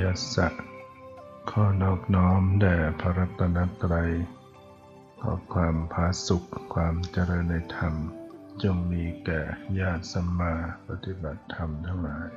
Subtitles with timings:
[0.00, 0.02] ย
[0.34, 0.54] สัก
[1.50, 4.12] ข้อนอบน้อมแด่พระรัตนตรัย
[5.20, 7.94] ขอความพาสุขความเจริญในธรรม
[8.62, 9.40] จงมีแก่
[9.80, 10.54] ญาติสัมมา
[10.88, 12.30] ปฏิบัติธรรมทั้งหลาย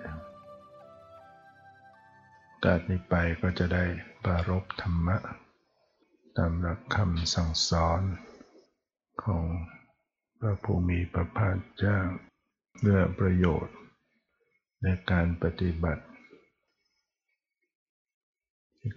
[2.63, 3.85] การนี้ไปก็จะได้
[4.23, 5.17] ปรารบธรรมะ
[6.37, 8.01] ตามหลักคำสั่งสอน
[9.23, 9.45] ของ
[10.39, 11.99] พระภูมิพระภาคเจ้า
[12.77, 13.75] เพื่อประโยชน์
[14.83, 16.03] ในการปฏิบัติ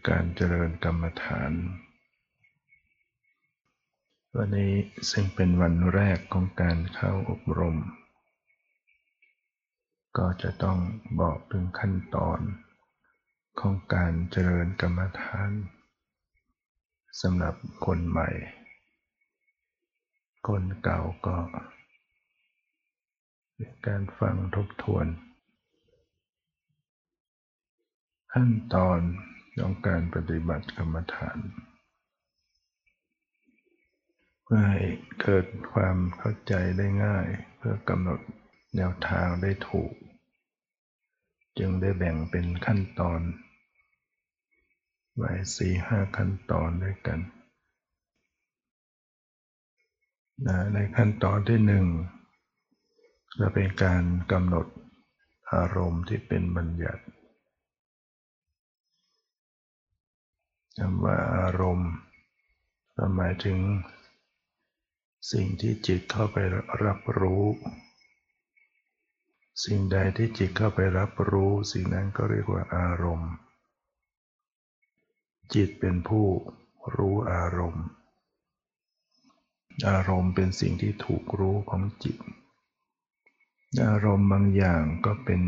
[0.08, 1.52] การเจริญกรรมฐาน
[4.36, 4.74] วันนี้
[5.10, 7.76] ซึ่งเป็นวันแรกของการเข้าอบรม
[10.18, 10.78] ก็จะต้อง
[11.20, 12.40] บอกถึงขั้นตอน
[13.60, 15.50] ของการเจริญกรรมฐาน
[17.20, 17.54] สำหรับ
[17.86, 18.30] คนใหม่
[20.48, 21.38] คนเก่าก็
[23.86, 25.06] การฟังทบทวน
[28.32, 29.00] ขั้นตอน
[29.58, 31.38] ของการปฏิบัติกรรมฐาน
[34.42, 34.82] เพื่อให้
[35.22, 38.20] เกิดความเข้าใจได้ง่าย เพื่อกำหนด
[38.76, 39.92] แนวทางได้ถูก
[41.58, 43.20] จึงได้แบ่งเป็นขั้นตอน
[45.16, 47.20] ไว้สี่ห้าขั้นตอนด้วยกัน
[50.46, 51.86] นะในขั้นตอนที่หนึ่ง
[53.40, 54.66] จะเป็นการกำหนด
[55.52, 57.02] อารมณ์ที่เป็นบัญญัติ
[60.78, 61.90] คำว่าอารมณ์
[63.16, 63.58] หมายถึง
[65.32, 66.36] สิ่งที่จิตเข้าไป
[66.84, 67.44] รับรู้
[69.64, 73.32] สิ่งใดที่จิตเข้าไปรับรู้ สิ่งนั้นก็เรียกว่าอารมณ์
[75.54, 76.26] จิตเป็นผู้
[76.96, 77.84] รู้อารมณ์
[79.88, 82.16] อารมณ์เป็นสิ่งที่ถูกรู้ของจิต
[83.84, 85.42] อารมณ์บางอย่างก็เป็น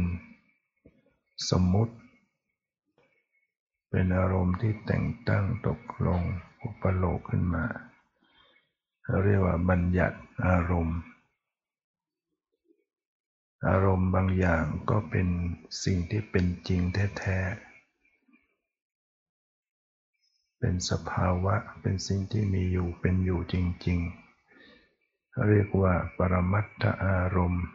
[1.50, 1.94] สมมติ
[3.96, 6.22] เป็นอารมณ์ที่แต่งตั้งตกลง
[6.62, 7.64] อุปโลกขึ้นมา
[9.04, 10.98] เราเรียกว่าบัญญัติอารมณ์
[13.68, 15.28] อารมณ์บางอย่างก็เป็น
[15.84, 16.80] สิ่งที่เป็นจริง
[17.18, 17.48] แท้ๆ
[20.58, 23.54] เป็นสภาวะเป็นสิ่งที่มีอยู่เป็นอยู่จ
[23.86, 23.98] ริง
[24.74, 27.66] ๆ เรียกว่าปรมัตถอารมณ์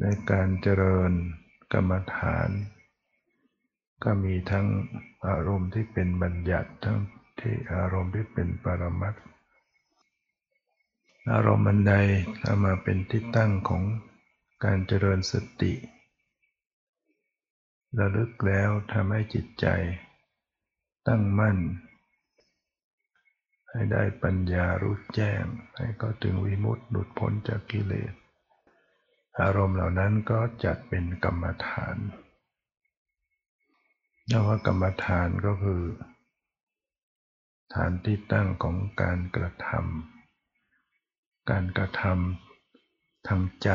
[0.00, 1.12] ในการเจริญ
[1.72, 2.50] กรรมฐาน
[4.04, 4.66] ก็มีทั้ง
[5.28, 6.98] อารมณ์ที่เป็นบัญญัติทั้ง
[7.40, 9.14] ที่อารมณ์ที่เป็นปรมัต
[11.32, 11.94] อารมณ์อันใด
[12.42, 13.82] ถ้ามาเป็นที่ตั้งของ
[14.64, 15.72] การเจริญสติ
[17.98, 19.66] ระลึกแล้วทำให้จิตใจ
[21.08, 21.58] ตั้งมั่น
[23.70, 25.44] ให้ได้ปัญญารู้แจ้ง
[25.76, 28.12] ให้ก็ถึงวิมุตติหลุดพ้นจากกิเลส
[29.40, 31.96] อารมณ์เหล่านั้นก็จัดเป็นกรรมฐาน
[34.32, 35.82] คำว่ากรรมฐานก็คือ
[37.74, 43.70] ฐานที่ตั้งของการกระทำการกระทำทางใจ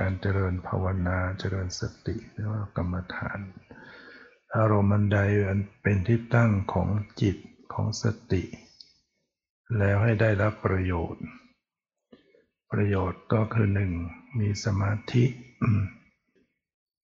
[0.00, 3.38] การเจริญภาวนาเจริญสติเรียกว่ากรรมฐาน
[4.56, 5.18] อารมณ์ใด
[5.82, 6.88] เป็นที่ตั้งของ
[7.20, 7.36] จิต
[7.72, 8.42] ของสติ
[9.78, 11.24] แล้วให้ได้รับประโยชน์
[12.72, 13.92] ประโยชน์ก็คือหนึ่ง
[14.38, 15.24] มีสมาธิ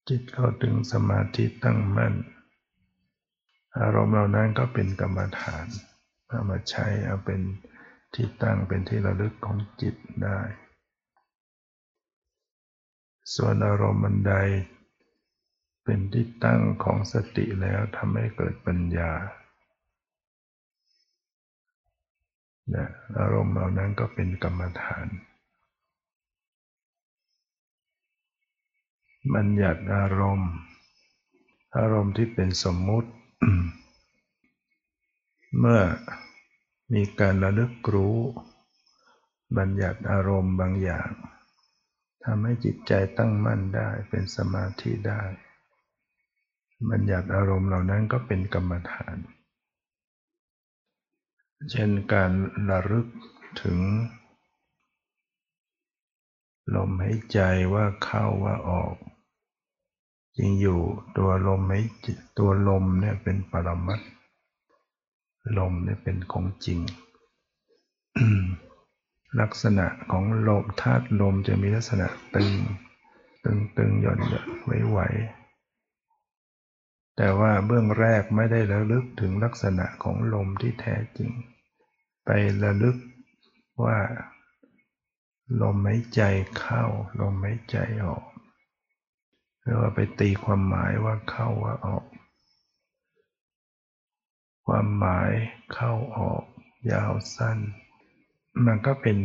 [0.08, 2.14] จิตเข้าถึงสมาธิตั้งมั่น
[3.78, 5.66] อารมณ์เหล่านั้นก็เป็นกรรมฐาน
[6.28, 7.40] เอามาใช้เอาเป็น
[8.14, 9.94] ที่ตั้งเป็นที่ระลึกของจิต
[10.24, 10.40] ได้
[13.34, 14.34] ส่วนอารมณ์บันใด
[15.84, 19.12] เป็นที่ตั้งของสติแล้วทำให้เกิดปัญญา
[22.74, 22.86] นะ
[23.18, 25.06] อารมณ์เหล่านั้นก็เป็นกรรมฐาน
[29.34, 30.52] บัญญัติอารมณ์
[31.76, 33.10] อารมณ์ที่เป็นสมมุติ
[35.58, 35.82] เมื่อ
[36.94, 38.18] มีการระลึกรู้
[39.58, 41.10] บัญญัติอารมณ์บางอย่าง
[42.24, 45.22] ทำให้จิตใจตั้งมั่นได้เป็นสมาธิได้
[46.90, 49.16] บัญญัติอารมณ์เหล่านั้นก็เป็นกรรมฐาน
[51.70, 52.32] เช่นการ
[52.70, 53.06] ระลึก
[53.62, 53.78] ถึง
[56.74, 57.40] ลมหายใจ
[57.74, 58.94] ว่าเข้าว่าออก
[60.36, 60.80] จริงอยู่
[61.18, 61.80] ตัวลมไม่
[62.38, 64.00] ตัวลมเนี่ยเป็นปรมัต
[65.58, 66.80] ลมเนี่ยเป็นของจริง
[69.40, 72.52] ลักษณะของลมธาตุลมจะมีลักษณะตึง
[73.44, 74.98] ตึงตึงหย่อนหย่อนไหวไหว
[77.16, 81.30] แต่ว่าเบื้องแรกไม่ได้ระลึกถึงลักษณะของลมที่แท้จริง
[82.24, 82.30] ไป
[82.62, 82.96] ระลึก
[83.84, 83.98] ว่า
[85.60, 86.22] ลมหายใจ
[86.58, 86.84] เข้า
[87.20, 88.24] ลมหายใจออก
[89.72, 92.04] รือว่าไปตีความหมายว่าเข้าว่าออก
[94.66, 95.30] ความหมาย
[95.74, 96.44] เข้าออก
[96.92, 97.58] ยาวสั้น
[98.66, 99.18] มันก็เป็น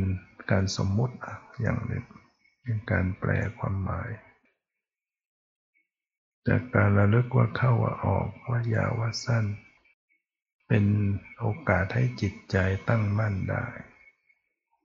[0.52, 1.16] การสมมุติ
[1.62, 2.06] อย่างหนึ่ง
[2.64, 4.10] เป็นการแปลความหมาย
[6.48, 9.46] จากการระลึกว่าเข้าว่าออกว่ายาวว่าสั้น
[10.68, 10.86] เป็น
[11.40, 12.58] โอกาสให้จิตใจ
[12.90, 13.66] ตั้งมั่นได้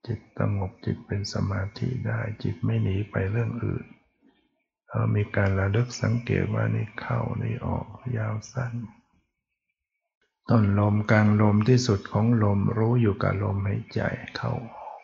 [0.06, 3.86] จิตสงบจิตเป็นสมาธิได้จิตไม่หนีไปเรื่องอื่น
[5.14, 8.72] มีการระลึกสังเกตว่านี่เข้านี่ออกยาวสั้น
[10.48, 14.00] ต้นลมกลางลมที่สุดของลมรู้อยู่กับลมหายใจ
[14.37, 15.00] เข้าออก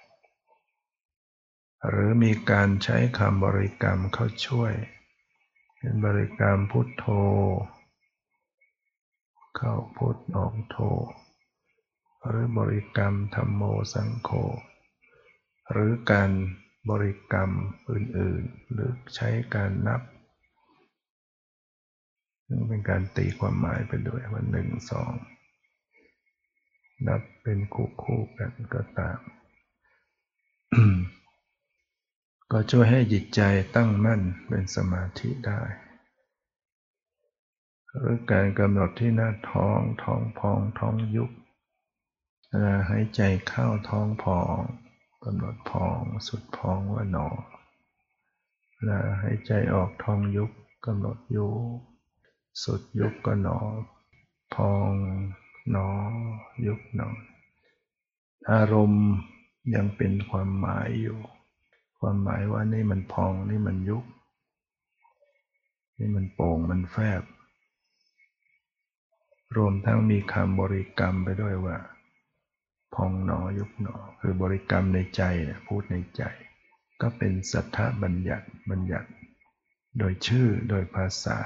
[1.88, 4.72] หรือมีการใช้คำบริกรรมเข้าช่วย
[5.78, 7.04] เป็นบริกรรมพุทโธ
[9.56, 10.76] เข้าพุทออกโธ
[12.26, 13.62] หรือบริกรรมธรรมโม
[13.92, 14.30] สังโฆ
[15.72, 16.30] หรือการ
[16.90, 17.50] บริกรรม
[17.90, 20.02] อื่นๆ หรือใช้การนับ
[22.46, 25.12] ซึ่งเป็นการตีความหมายไปด้วยว่าหนึ่งสอง
[27.06, 29.18] นับเป็นคู่คู่กันก็ตาม
[32.50, 33.40] ก็ช่วยให้จิตใจ
[33.76, 35.62] ตั้งมั่นเป็นสมาธิได้
[37.90, 41.30] หรือการกำหนดที่หน้าท้องท้องพองท้องยุบ
[42.48, 44.58] เวลาหายใจเข้าท้องพอง
[45.28, 47.28] กำหนดพองสุดพองว่าหนอ
[48.74, 50.50] เวลาหายใจออกท้องยุบ
[50.86, 51.80] กำหนดยุบ
[52.62, 53.58] สุดยุบก็หนอ
[54.54, 54.92] พอง
[55.70, 55.88] หนอ
[56.66, 57.08] ยุบหนอ
[58.52, 59.06] อารมณ์
[59.74, 61.18] ยังเป็นความหมายอยู่
[61.98, 64.04] ความหมายว่านี่มันพองนี่มันยุบ
[65.98, 67.22] นี่มันโป่งมันแฟบ
[69.56, 71.76] รวมทั้งมีคำบริกรรมไปด้วยว่า
[72.94, 76.22] พองหนอยุบหนอ คือบริกรรมในใจเนี่ยพูดในใจ
[77.00, 79.08] ก็เป็นสัทธบัญญัติบัญญัติ
[79.98, 81.38] โดยชื่อโดยภาษา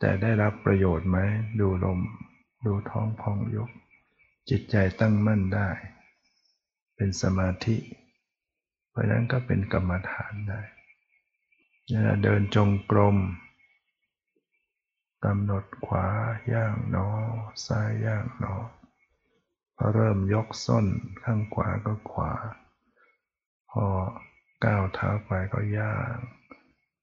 [0.00, 1.18] แต่ได้รับประโยชน์ไหม
[1.60, 2.00] ดูลม
[2.66, 3.70] ดูท้องพองยุบ
[4.50, 5.68] จิตใจตั้งมั่นได้
[6.96, 7.76] เป็นสมาธิ
[8.90, 10.60] เพราะนั้นก็เป็นกรรมฐานได้
[12.22, 13.16] เดินจงกรม
[15.24, 16.06] กำหนดขวา
[16.52, 17.08] ย่างหนอ
[17.66, 18.54] ซ้ายย่างหนอ
[19.82, 20.86] พอเริ่มยกส้น
[21.24, 22.32] ข้างขวาก็ขวา
[23.70, 23.86] พอ
[24.64, 26.16] ก้าวเท้าไปก็ย่าง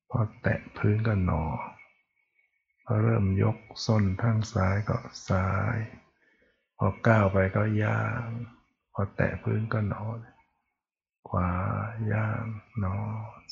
[0.09, 1.43] พอแตะพื้นก็หนอ
[2.85, 4.97] พอเริ่มยกส้นข้างซ้ายก็
[5.27, 5.77] ซ้าย
[6.77, 8.27] พอก้าวไปก็ย่าง
[8.93, 10.03] พอแตะพื้นก็หนอ
[11.29, 11.51] ขวา
[12.13, 12.43] ย่าง
[12.79, 12.97] หนอ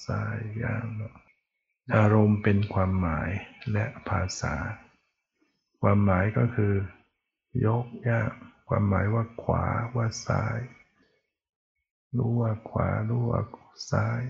[0.06, 1.12] ซ้ายย่างหนอ
[1.96, 3.30] อารมณ์เป็นความหมาย
[3.72, 4.56] และภาษา
[5.82, 6.74] ความหมายก็คือ
[7.66, 8.32] ยกย่าง
[8.68, 9.66] ความหมายว่าขวา
[9.96, 10.60] ว่าซ้าย
[12.18, 13.42] รู้ว่าขวารู้ว่า
[13.92, 14.22] ซ้าย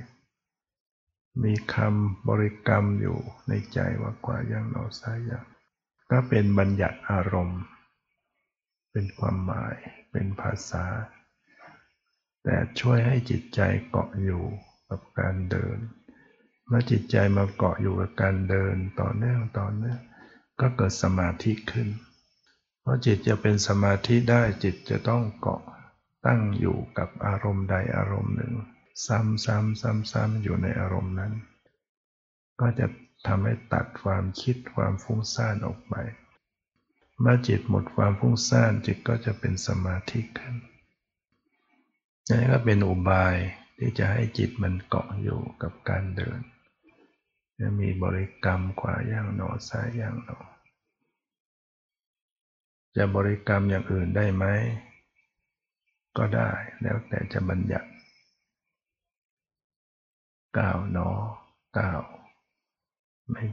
[1.44, 5.46] มีคำบริกรรมอยู่ในใจว่าขวาอย่างหนอซ้ายอย่าง
[6.12, 7.62] ก็เป็นบัญญัติอารมณ์
[8.92, 9.76] เป็นความหมาย
[10.12, 10.86] เป็นภาษา
[12.44, 14.44] แต่ช่วยให้จิตใจเกาะอยู่
[14.89, 15.77] กับการเดิน
[16.68, 20.00] เมื่อจิตใจมาเกาะอยู่กับการเดินต่อเนื่องต่อเนื่อง
[20.60, 21.88] ก็เกิดสมาธิขึ้น
[22.86, 25.62] เพราะจิตจะเป็นสมาธิได้จิตจะต้องเกาะ
[26.25, 28.54] ตั้งอยู่กับอารมณ์ใดอารมณ์หนึ่ง
[29.06, 31.34] ซ้ำซ้ำซ้ำซ้ำอยู่ในอารมณ์นั้น
[32.60, 32.88] ก็จะ
[33.27, 35.96] ทำให้ตัดความคิดความฟุ้งซ่านออกไป
[37.20, 40.56] เมื่อจิตหมดความฟุ้งซ่านจิตก็จะเป็นสมาธิขึ้น
[42.30, 43.36] นี่ก็เป็นอุบาย
[43.77, 46.39] ที่จะให้จิตมันเกาะอยู่กับการเดิน
[47.60, 50.39] จะมีบริกรรมขวาย่างหนอซ้ายย่างหนอ
[52.96, 54.46] จะบริกรรมอย่างอื่นได้ไหม
[56.18, 57.90] ก็ได้แล้วแต่จะบัญญัติ
[60.58, 61.10] ก้าวหนอ
[61.78, 62.02] ก้าว
[63.32, 63.44] ไม่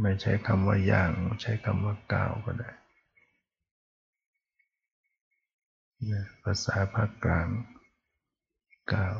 [0.00, 1.10] ไม่ใช้คำว่าย่าง
[1.42, 2.70] ใช้คำว่าก้าวก็ได้
[6.42, 7.48] ภาษาภาคกลาง
[8.92, 9.16] ก้าว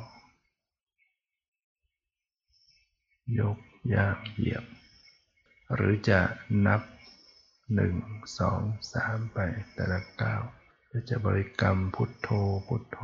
[3.39, 3.59] ยก
[3.95, 4.65] ย่างเหยียบ
[5.75, 6.21] หรือจะ
[6.67, 6.81] นับ
[7.75, 7.95] หนึ่ง
[8.39, 8.61] สอง
[8.93, 9.39] สามไป
[9.75, 10.43] แต่ละก้าว
[10.91, 12.29] ก็จะบริกรรมพุทโธ
[12.67, 12.99] พุทโธ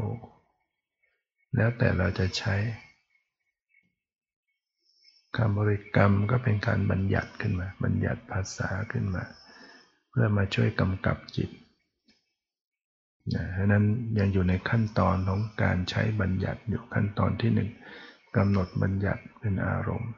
[1.57, 2.55] แล้วแต่เราจะใช้
[5.37, 9.25] คำบริกรรมก็เป็นการบัญญัติขึ้นมา บัญญัติภาษาขึ้นมา
[10.11, 11.51] เพื่อมาช่วยกำกับจิต
[13.35, 13.85] นะฉะนั้น
[14.19, 17.71] ยังอยู่ในขั้นตอนของการใช้บัญญัติอยู่ขั้นตอนที่หนึ่ง
[18.37, 20.13] กำหนดบัญญัติเป็นอารมณ์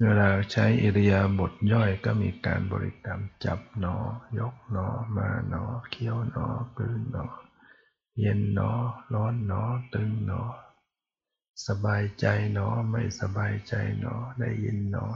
[0.00, 3.96] เวลาใช้อิริยาบถย่อยก็มีการบริกรรมจับหนอ
[4.38, 7.26] ยกหนอ มาหนอ เคี้ยวหนอกลืนหนอ
[8.18, 8.70] เย็นหนอ
[9.14, 9.62] ร้อนหนอ
[9.94, 10.42] ตึงหนอ
[11.66, 15.12] สบายใจเนาะไม่สบายใจเนาะได้ยินเนาะ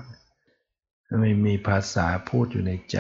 [1.21, 2.99] ไม่มีภาษาพูดอยู่ในใจ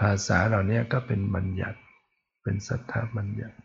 [0.00, 1.80] ภาษาเหล่านี้ก็เป็นบัญญัติ
[2.42, 3.56] เป็นสัทธบัญญัติ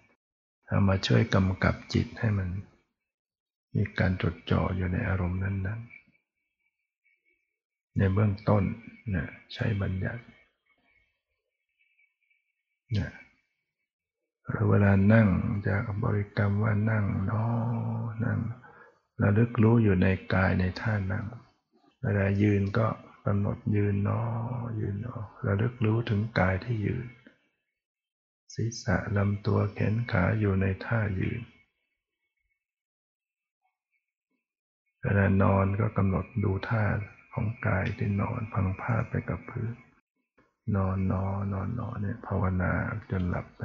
[0.67, 2.49] เอามาช่วยกำกับจิตให้มัน
[3.75, 6.00] มีการจดจ่ออยู่ในอารมณ์นั้น ๆ
[8.01, 8.63] ในเบื้องต้น
[9.15, 10.23] นะใช้บัญญัติ
[12.97, 13.09] นะ
[14.49, 15.27] หรือเวลานั่ง
[15.67, 17.45] จะบริกรรมว่านั่งนอ
[18.25, 18.39] นั่ง
[19.21, 21.25] ระลึกรู้อยู่ในกายในท่านั่ง
[22.01, 22.87] เวลายืนก็
[23.25, 24.21] กำหนดยืนนอ
[24.79, 25.15] ยืนนอ
[25.45, 27.07] ระลึกรู้ถึงกายที่ยืน
[28.53, 31.41] ศีรษะลำตัวแขนขาอยู่ในท่ายืน
[35.01, 36.85] เวลานอนก็กำหนดดูท่า
[37.33, 39.73] ของกายที่นอนพังผ้าไปกับพื้น
[40.75, 42.71] นอนนอนอนนอนเนี่ยภาวนา
[43.09, 43.63] จนหลับไป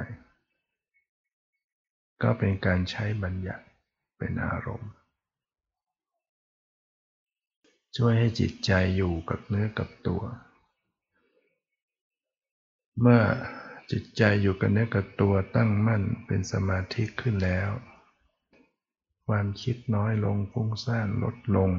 [2.21, 3.65] ก็เป็นการใช้บัญญัติ
[4.17, 4.91] เป็นอารมณ์
[7.97, 10.23] ช่วยให้จิตใจอยู่กับเนื้อกับตัว
[13.01, 13.21] เมื่อ
[13.91, 17.69] จิตใจอยู่กับเนื้อกับตัวตั้งมั่นเป็นสมาธิขึ้นแล้ว
[19.27, 21.71] ความคิดน้อยลงฟุ้งซ่านลดลง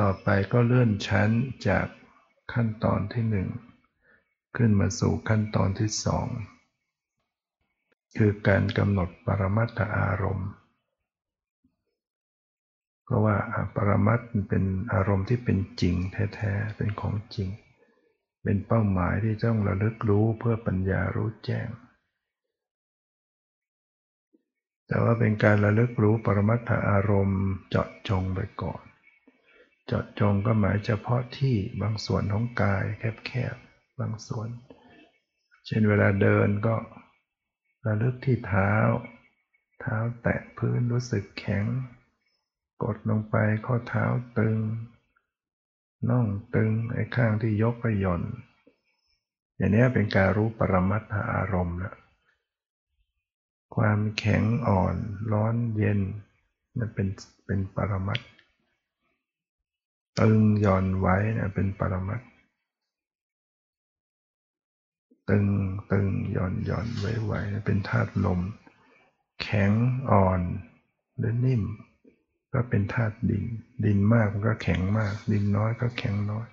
[0.00, 1.30] ต่อไปก็เลื่อนชั้น
[1.68, 1.86] จาก
[2.52, 3.48] ขั้นตอนที่หนึ่ง
[4.56, 6.26] ขึ้นมาสู่ขั้นตอนที่สอง
[8.16, 10.50] คือการกำหนดปรมัตถอารมณ์
[13.04, 13.36] เพราะว่า
[13.74, 15.94] ปรมัตถ์เป็นอารมณ์ที่เป็นจริง
[16.34, 17.48] แท้ๆ เป็นของจริง
[18.42, 21.68] เป็นเป้าหมายที่ต้องระลึกรู้เพื่อปัญญารู้แจ้ง
[24.86, 28.82] แต่ว่าเป็นการระลึกรู้ปรมัตถอารมณ์เจาะจงไปก่อน
[29.92, 32.84] จาะจงก็หมายเฉพาะที่บางส่วนของกาย
[33.26, 34.48] แคบๆบางส่วน
[35.66, 36.76] เช่นเวลาเดินก็
[37.86, 38.72] ระลึกที่เท้า
[39.80, 41.64] เท้าแตะพื้นรู้สึกแข็ง
[42.82, 44.04] กดลงไปข้อเท้า
[44.38, 44.58] ตึง
[46.10, 48.22] น่องตึงไอ้ข้างที่ยกก็หย่อน
[49.56, 51.96] อย่างนี้เป็นการรู้ปรมัตถอารมณ์แล้ว
[53.76, 54.96] ความแข็งอ่อน
[55.32, 56.00] ร้อนเย็น
[56.76, 57.08] นั่นเป็น
[57.44, 58.20] เป็นปรมัต
[60.20, 62.20] ตึงหย่อนไว้นะเป็นปรมัต
[65.28, 65.46] ตึง
[65.90, 68.40] ตึงหย่อนหย่อนไว้ไว้เป็นธาตุลม
[69.42, 69.72] แข็ง
[70.10, 70.40] อ่อน
[71.18, 71.62] หรือนิ่ม
[72.52, 73.44] ก็เป็นธาตุดิน
[73.84, 76.46] ดินมากมันก็แข็งมาก ดินน้อยก็แข็งน้อย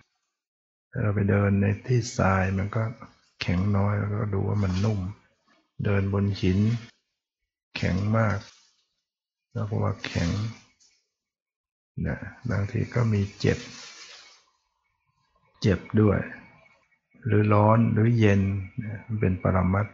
[0.92, 2.84] ถ้าเราไปเดินในที่ทรายมันก็
[3.42, 5.00] แข็งน้อยแล้วก็ดูว่ามันนุ่ม
[5.86, 6.60] เดินบนหิน
[7.78, 8.38] แข็งมาก
[9.54, 10.30] แล้วก็ว่าแข็ง
[12.08, 12.18] นะ
[12.50, 13.60] บางทีก็มีเจ็บ
[15.62, 16.20] เจ็บด้วย
[17.26, 18.42] หรือร้อนหรือเย็น
[19.20, 19.88] เป็นปรมัต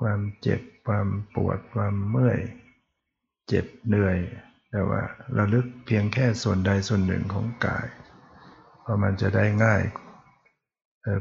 [0.00, 2.40] ความเจ็บความปวดความเมื่อย
[3.48, 4.16] เจ็บเหนื่อย
[4.70, 5.02] แต่ว่า
[5.36, 7.86] ระลึกเพียงแค่ส่วนใดส่วนหนึ่งของกาย
[8.80, 9.82] เพราะมันจะได้ง่าย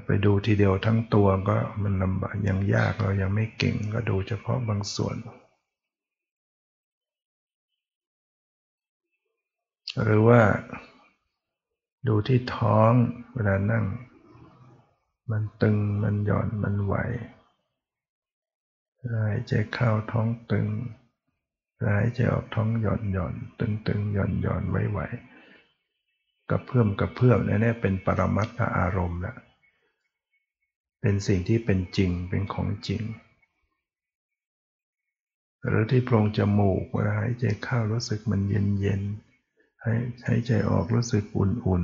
[0.05, 5.15] ไปดูทีเดียวทั้งตัวก็มันลำบากยังยากเรายังไม่เก่งก็ดูเฉพาะบางส่วน
[10.03, 10.41] หรือว่า
[12.07, 12.91] ดูที่ท้อง
[13.33, 13.85] เวลานั่ง
[15.31, 16.95] มันตึงมันหย่อนมันไหว
[19.11, 20.67] หายใจเข้าท้องตึง
[21.85, 24.99] หายใจออกท้องหย่อนหย่อนตึงตึงหย่อนหย่อนไหวไหว
[26.49, 29.35] กระเพื่อมกระเพื่อมนี่เป็นปรมัตถอารมณ์ละ
[31.01, 33.01] เป็นสิ่งที่เป็นจริงเป็นของจริง
[35.67, 39.01] หรือที่โพรงจมูกเวลาหายใจเข้ารู้สึกมันเย็นเย็น
[39.85, 41.83] หายใจออกรู้สึกอุ่น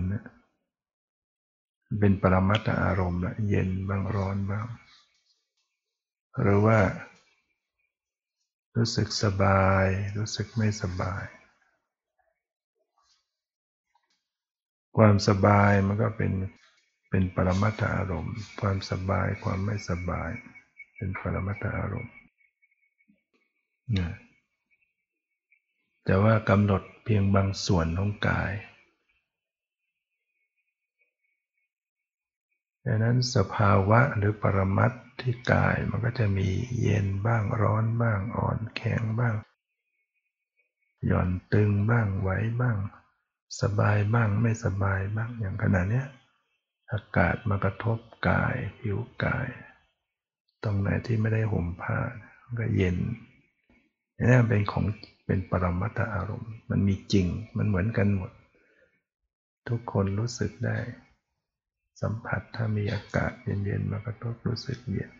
[1.24, 4.68] ๆ เป็นปรมัตถอารมณ์ละเย็นบ้างร้อนบ้าง
[6.42, 6.80] หรือว่า
[8.76, 9.86] รู้สึกสบาย
[10.18, 11.24] รู้สึกไม่สบาย
[14.98, 16.32] ความสบายมันก็เป็น
[17.10, 20.32] เป็นปรมัตถอารมณ์ ความสบายความไม่สบาย
[20.96, 22.14] เป็นปรมัตถอารมณ์
[23.98, 24.10] นะ
[26.06, 28.54] แต่ว่ากำหนด เพียงบางส่วนของกาย
[32.86, 36.50] ดังนั้นสภาวะหรือปรมัตที่กายมันก็จะมี
[36.82, 39.36] เย็นบ้างร้อนบ้างอ่อนแข็งบ้าง
[41.06, 42.30] หย่อนตึงบ้างไหว
[42.62, 42.78] บ้าง
[43.62, 46.04] สบายบ้างไม่สบายบ้างอย่างขณะนี้
[46.92, 47.98] อากาศมากระทบ
[48.30, 49.48] กายผิวกาย
[50.64, 52.00] ตรงไหนที่ไม่ได้ห่มผ้า
[52.60, 52.98] ก็เย็น
[54.20, 54.86] นี่เป็นของ
[55.26, 57.28] เป็นปรมัตถอารมณ์ มันมีจริง
[57.58, 58.32] มันเหมือนกันหมด
[59.70, 60.78] ทุกคนรู้สึกได้
[62.02, 65.12] สัมผัสถ้ามีอากาศเย็นๆมากระทบรู้สึกเย็น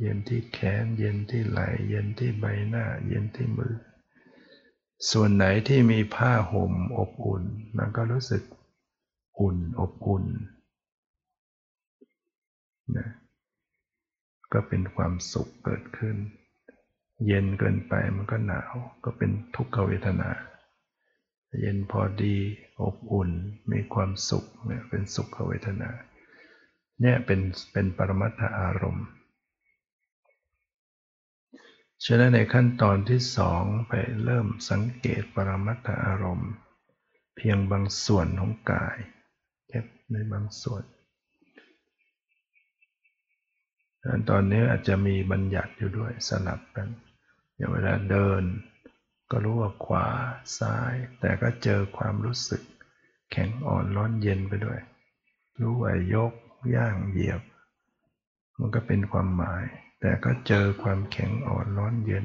[0.00, 3.74] เย็นที่แขน เย็นที่ไหล่ เย็นที่ใบหน้า เย็นที่มือ
[5.10, 7.44] ส่วนไหนที่มีผ้าห่มอบอุ่น
[7.76, 8.42] มันก็รู้สึก
[9.38, 10.24] อุ่นอบอุ่น
[12.96, 13.08] นะ
[14.52, 16.16] ก็เป็นความสุขเกิดขึ้น
[17.26, 18.72] เย็นเกินไปมันก็หนาว
[19.04, 20.30] ก็เป็นทุกขเวทนา
[21.60, 22.36] เย็นพอดี
[22.82, 23.30] อบอุ่น
[23.72, 25.90] มีความสุขเนี่ยเป็นสุขเวทนา
[27.00, 27.40] เนี่ยเป็น
[27.72, 29.06] เป็นปรมัตถอารมณ์
[32.04, 33.92] ฉะนั้นในขั้นตอนที่สองไป
[34.24, 36.52] เริ่มสังเกตปรมัตถอารมณ์
[37.36, 38.96] เพียงบางส่วนของกาย
[39.68, 39.80] แค่
[40.12, 40.82] ในบางส่วน
[44.30, 46.88] ตอนนี้อาจจะมีบัญญัติอยู่ด้วยสลับกัน
[47.62, 48.44] อย่างเวลาเดิน
[49.30, 50.06] ก็รู้ว่าขวา
[50.58, 52.62] ซ้าย แต่ก็เจอความรู้สึก
[53.30, 54.80] แข็งอ่อนร้อนเย็นไปด้วย
[55.60, 56.32] รู้ว่ายก
[56.76, 57.42] ย่างเหยียบ
[58.58, 59.64] มันก็เป็นความหมาย
[60.00, 62.24] แต่ก็เจอความแข็งอ่อนร้อนเย็น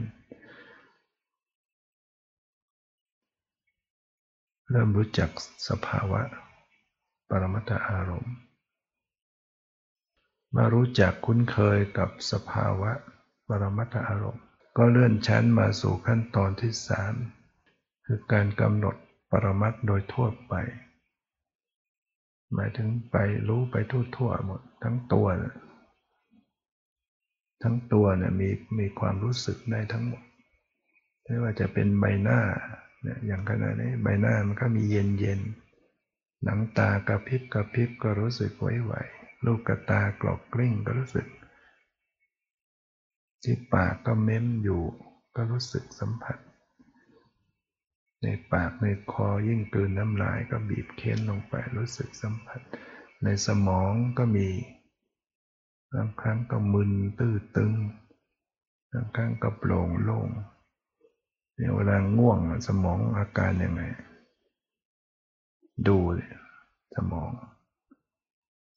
[4.72, 5.30] เริ่มรู้จัก
[5.70, 6.22] สภาวะ
[7.30, 8.36] ปรมัตถอารมณ์
[10.56, 12.92] มารู้จักคุ้นเคยกับสภาวะ
[13.48, 14.47] ปรมัตถอารมณ์
[14.78, 17.14] ก็เลื่อนชั้นมาสู่ขั้นตอนที่สาม
[18.06, 18.96] คือการกำหนด
[19.32, 20.54] ปรมัตโดยทั่วไป
[22.54, 23.16] หมายถึงไป
[23.48, 25.56] รู้ไปทั่วๆหมดทั้งตัวนะ
[27.64, 30.24] ทั้งตัวเนี่ยมีมีความรู้สึกได้ทั้งหมด
[31.24, 32.40] ไม่ว่าจะเป็นใบหน้า
[33.02, 35.40] เนี่ยอย่างขณะนี้ใบหน้ามันก็มีเย็นเย็น
[36.44, 41.28] หนังตากระพริบกระพริบก็รู้สึกไหวๆลูกกระตากรอกกลิ้งก็รู้สึก
[43.44, 44.82] ที่ปากก็เม้มอยู่
[45.36, 46.38] ก็รู้สึกสัมผัส
[48.22, 52.62] ในปากในคอยิ่งกลืนน้ำลายก็บีบเค้นลงไปรู้สึกสัมผัส
[53.24, 54.48] ในสมองก็มี
[55.94, 57.74] บางครั้งก็มึนตื้อตึง
[58.92, 60.30] บางครั้งก็โปร่งโล่ง
[61.56, 63.84] เนี่ยเวลาง่วงสมองอาการยังไง
[65.88, 65.98] ดู
[66.96, 67.30] สมอง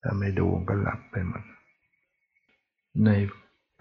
[0.03, 1.43] ถ้าไม่ดูก็หลับไปหมด
[3.05, 3.11] ใน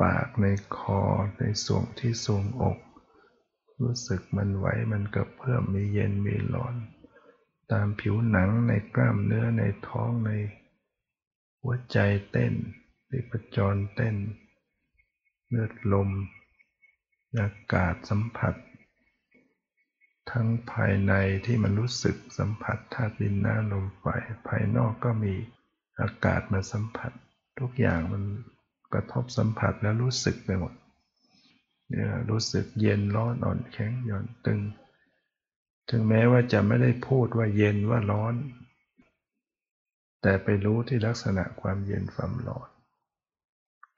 [0.01, 0.45] ปากใน
[0.77, 1.01] คอ
[1.39, 2.79] ในส่วงที่ทรงอก
[3.81, 6.75] รู้สึกมันไหวมันกระเพื่อมมีเย็นมีร้อน
[7.71, 10.31] ตามผิวหนังในกล้ามเนื้อในท้องใน
[11.61, 11.97] หัวใจ
[12.31, 12.53] เต้น
[13.11, 14.15] ริปจรเต้น
[15.47, 16.09] เลือดลม
[17.39, 18.55] อากาศสัมผัส
[20.31, 21.13] ทั้งภายใน
[21.45, 24.05] ที่มันรู้สึกสัมผัสธาตุดินน้ำลมไฟ
[24.47, 25.33] ภายนอกก็มี
[26.01, 27.11] อากาศมาสัมผัส
[27.59, 28.23] ทุกอย่างมัน
[28.93, 30.73] กระทบสัมผัสแล้วรู้สึกไปหมด
[31.89, 34.59] เนี่ยรู้สึกเย็นร้อนอ่อนแข็งหย่อนตึง
[35.89, 38.35] ถึงแม้ว่าจะไม่ได้พูดว่าเย็นว่าร้อน
[40.21, 42.69] แต่ไปรู้ที่ลักษณะความเย็นความร้อน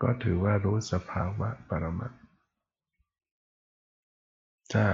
[0.02, 2.12] ก็ถือว่ารู้สภาวะปรมัต
[4.74, 4.86] ถ้า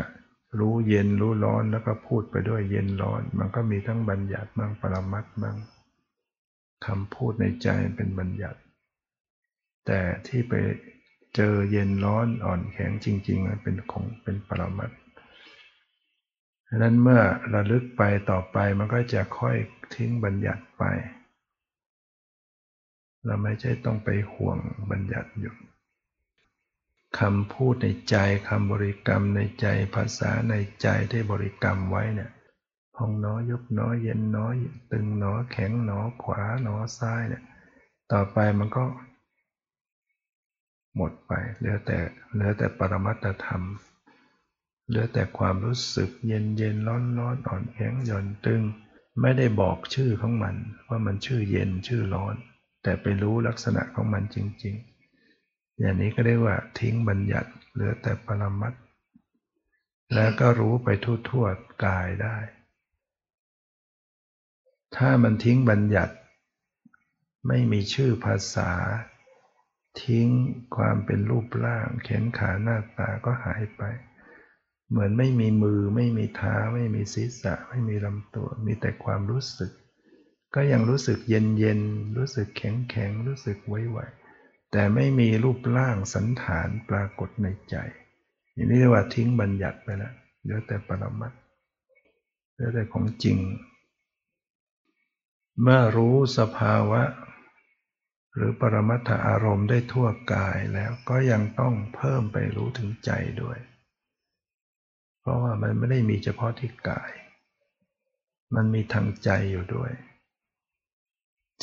[0.59, 5.57] รู้เย็นรู้ร้อนแล้วก็พูดไปด้วยเย็นร้อน มันก็มีทั้งบัญญัติบ้างปรมัตบ้าง
[6.85, 8.59] คำพูดในใจเป็นบัญญัติ
[9.87, 10.53] แต่ที่ไป
[11.35, 14.91] เจอเย็นร้อนอ่อนแข็งจริงๆ เป็นของเป็นปรมัต
[16.67, 17.21] ดังนั้นเมื่อ
[17.53, 19.55] ระลึกไปต่อไปมันก็จะค่อย
[19.95, 20.83] ทิ้งบัญญัติไป
[23.25, 24.57] เราไม่ใช่ต้องไปห่วง
[24.91, 25.55] บัญญัติอยู่
[27.19, 28.15] คำพูดในใจ
[28.49, 32.31] คำบริกรรมในใจภาษาในใจที่บริกรรมไว้เนี่ย
[32.95, 34.53] พองน้อยยกน้อยเย็นน้อย
[34.91, 37.43] ตึงหนอแข็งหนอขวาหนอซ้ายเนี่ย
[38.11, 38.83] ต่อไปมันก็
[40.97, 41.99] หมดไป เหลือแต่
[42.33, 43.63] เหลือแต่ปรมัตธรรม
[44.87, 48.61] เหลือแต่ความรู้สึกเย็นเย็นร้อนร้อนอ่อนแข็งหย่อนตึง
[49.21, 50.55] ไม่ได้บอกชื่อของมัน
[50.87, 52.35] ว่ามันชื่อเย็นชื่อร้อน
[52.83, 54.75] แต่ไปรู้ลักษณะของมันจริง
[55.27, 58.73] ๆ อย่างนี้ก็เรียกว่าทิ้งบัญญัติ เหลือแต่ปรมัต
[60.13, 62.37] แล้วก็รู้ไปทั่วๆกายได้
[64.95, 66.13] ถ้ามันทิ้งบัญญัติ
[67.47, 68.71] ไม่มีชื่อภาษา
[70.03, 70.27] ทิ้ง
[70.75, 73.83] ความเป็นรูปร่างแขนขาหน้าตาก็หายไป
[74.89, 79.71] เหมือนไม่มีมือไม่มีเท้า ไม่มีศีรษะ ไม่มีลำตัว มีแต่ความรู้สึก
[80.55, 81.81] ก็ยังรู้สึกเย็นเย็น
[82.17, 83.99] รู้สึกแข็งแข็งรู้สึกไหวไหว
[84.71, 87.75] แต่ไม่มีรูปร่างสันฐานปรากฏในใจ
[88.53, 91.33] อย่างนี้เรียกว่าทิ้งบัญญัติไปแล้วเหลือแต่ปรมัต
[92.53, 93.37] เหลือแต่ของจริง
[95.61, 97.01] เมื่อรู้สภาวะ
[98.37, 103.57] หรือปรมัตถอารมณ์ได้ทั่วกายแล้วก็ยังต้องเพิ่มไปรู้ถึงใจด้วย
[105.21, 107.11] เพราะว่ามันไม่ได้มีเฉพาะที่กาย
[108.55, 109.91] มันมีทางใจอยู่ด้วย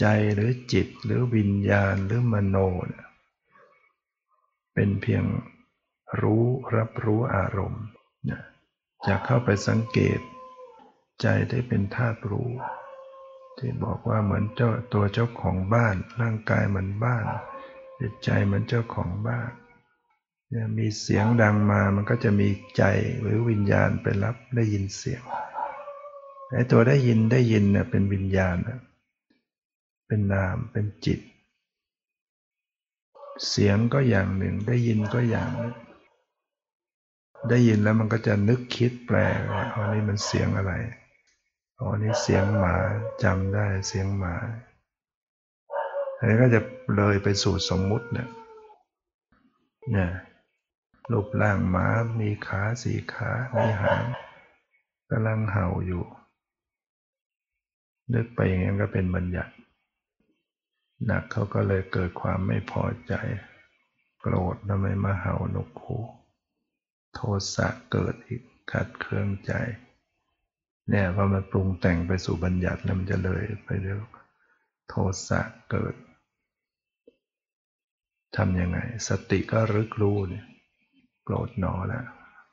[0.01, 2.57] ใจหรือจิตหรือวิญญาณหรือมโน
[2.89, 3.07] เนี่ย
[4.75, 5.25] เป็นเพียง
[6.21, 6.45] รู้
[6.77, 7.85] รับรู้อารมณ์
[9.07, 10.21] จะเข้าไปสังเกต
[11.21, 12.51] ใจได้เป็นธาตุรู้
[13.59, 17.25] ที่บอกว่าเหมือนเจ้าตัวเจ้าของบ้าน ร่างกายเหมือนบ้าน
[18.01, 19.51] จิตใจเหมือนเจ้าของบ้าน
[20.79, 22.83] มีเสียงดังมามันก็จะมีใจ
[23.21, 25.23] หรือวิญญาณไปรับได้ยินเสียง
[26.53, 28.57] ไอ้ตัวได้ยินได้ยินเนี่ยเป็นวิญญาณ
[30.07, 31.21] เป็นนามเป็นจิต
[33.49, 35.75] เสียงก็อย่างหนึ่งได้ยินก็อย่างหนึ่ง
[37.51, 39.17] ได้ยินแล้วมันก็จะนึกคิดแปล
[39.53, 40.73] ว่าอ๋อนี่มันเสียงอะไร
[41.81, 42.77] อ๋อนี่เสียงหมา
[43.23, 44.35] จำได้เสียงหมา
[46.17, 46.61] อันนี้ก็จะ
[46.97, 48.29] เลยไปสู่สมมุติเนี่ย
[49.93, 50.11] เนี่ย
[51.13, 51.87] รูปร่างหมา
[52.21, 54.05] มีขาสี่ขา มีหาง
[55.11, 56.05] กำลังเห่าอยู่
[58.15, 59.53] นึกไปอย่างนี้ก็เป็นบัญญัติ
[61.07, 63.15] หนักเขาก็เลยเกิดความไม่พอใจ
[64.21, 65.99] โกรธทำไมมาเห่านกคู
[67.15, 67.21] โท
[67.55, 69.53] สะเกิดอีกขัดเคืองใจ
[70.91, 73.99] เนี่ยพอมันปรุงแต่งไปสู่บัญญัติแล้วมันจะเลยไปเรื่อย
[74.89, 74.95] โท
[75.29, 75.95] สะเกิด
[78.37, 80.47] ทำยังไง สติก็รึกรู้เนี่ย
[81.25, 82.05] โกรธหนอแล้ว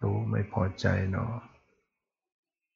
[0.03, 1.25] รู้ไม่พอใจหนอ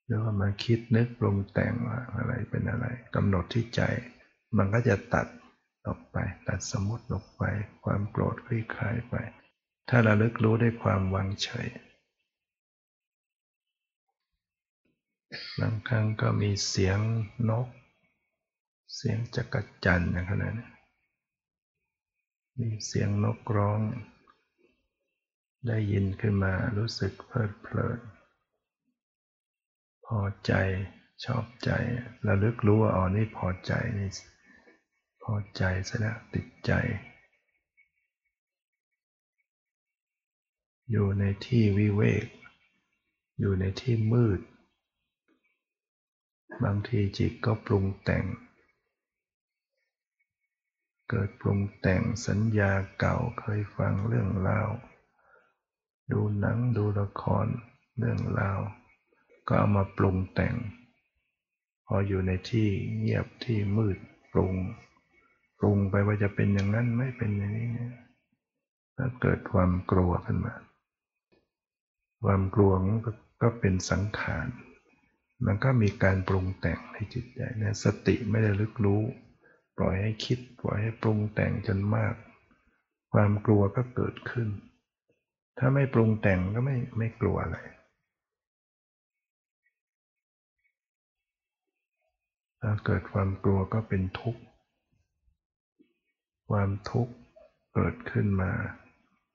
[0.05, 3.81] หรือว่ามาคิดนึกปรุงแต่งว่าอะไรเป็นอะไรกำหนดที่ใจ
[4.57, 5.27] มันก็จะตัด
[5.87, 7.43] ออกไป ตัดสมมติออกไป
[7.85, 9.15] ความโกรธคลี่คลายไป
[9.89, 11.67] ถ้าเระลึกรู้ด้วยความวางเฉย
[15.59, 16.99] บางครั้งก็มีเสียง
[17.49, 17.67] นก
[18.95, 20.69] เสียงจักรจันนะขณะนี้
[22.59, 23.79] มีเสียงนกร้อง
[25.67, 27.99] ได้ยินขึ้นมารู้สึกเพลิดเพลิน
[30.05, 30.53] พอใจ
[31.25, 31.69] ชอบใจ
[32.27, 34.09] ระลึกรู้ว่าอ๋อนี่พอใจนี่
[35.23, 36.71] พอใจซะแล้วติดใจ
[40.91, 42.25] อยู่ในที่วิเวก
[43.39, 44.39] อยู่ในที่มืด
[46.63, 48.25] บางทีจิตก็ปรุงแต่ง
[51.09, 54.69] เกิดปรุงแต่งสัญญาเก่าเคยฟังเรื่องราว
[56.11, 57.47] ดูหนังดูละคร
[57.99, 58.59] เรื่องราว
[59.47, 60.55] ก็เอามาปรุงแต่ง
[61.85, 63.97] พออยู่ในที่เงียบที่มืด
[64.31, 64.53] ปรุง
[65.59, 67.69] ปรุงไปว่าจะเป็นอย่างนั้นไม่เป็นอย่างนี้
[68.95, 70.55] แล้วเกิดความกลัวขึ้นมา
[72.23, 72.71] ความกลัว
[73.41, 74.47] ก็เป็นสังขาร
[75.45, 79.02] มันก็มีการปรุงแต่งในจิตใจเนี่ยสติไม่ได้ลึกรู้
[79.78, 82.13] ปล่อยให้คิดปล่อยให้ปรุงแต่งจนมาก
[83.13, 84.50] ความกลัวก็เกิดขึ้น
[85.58, 87.58] ถ้าไม่ปรุงแต่งก็ไม่ไม่กลัวอะไร
[92.62, 94.41] ถ้าเกิดความกลัวก็เป็นทุกข์
[96.50, 97.13] ความทุกข์
[97.74, 98.52] เกิดขึ้นมา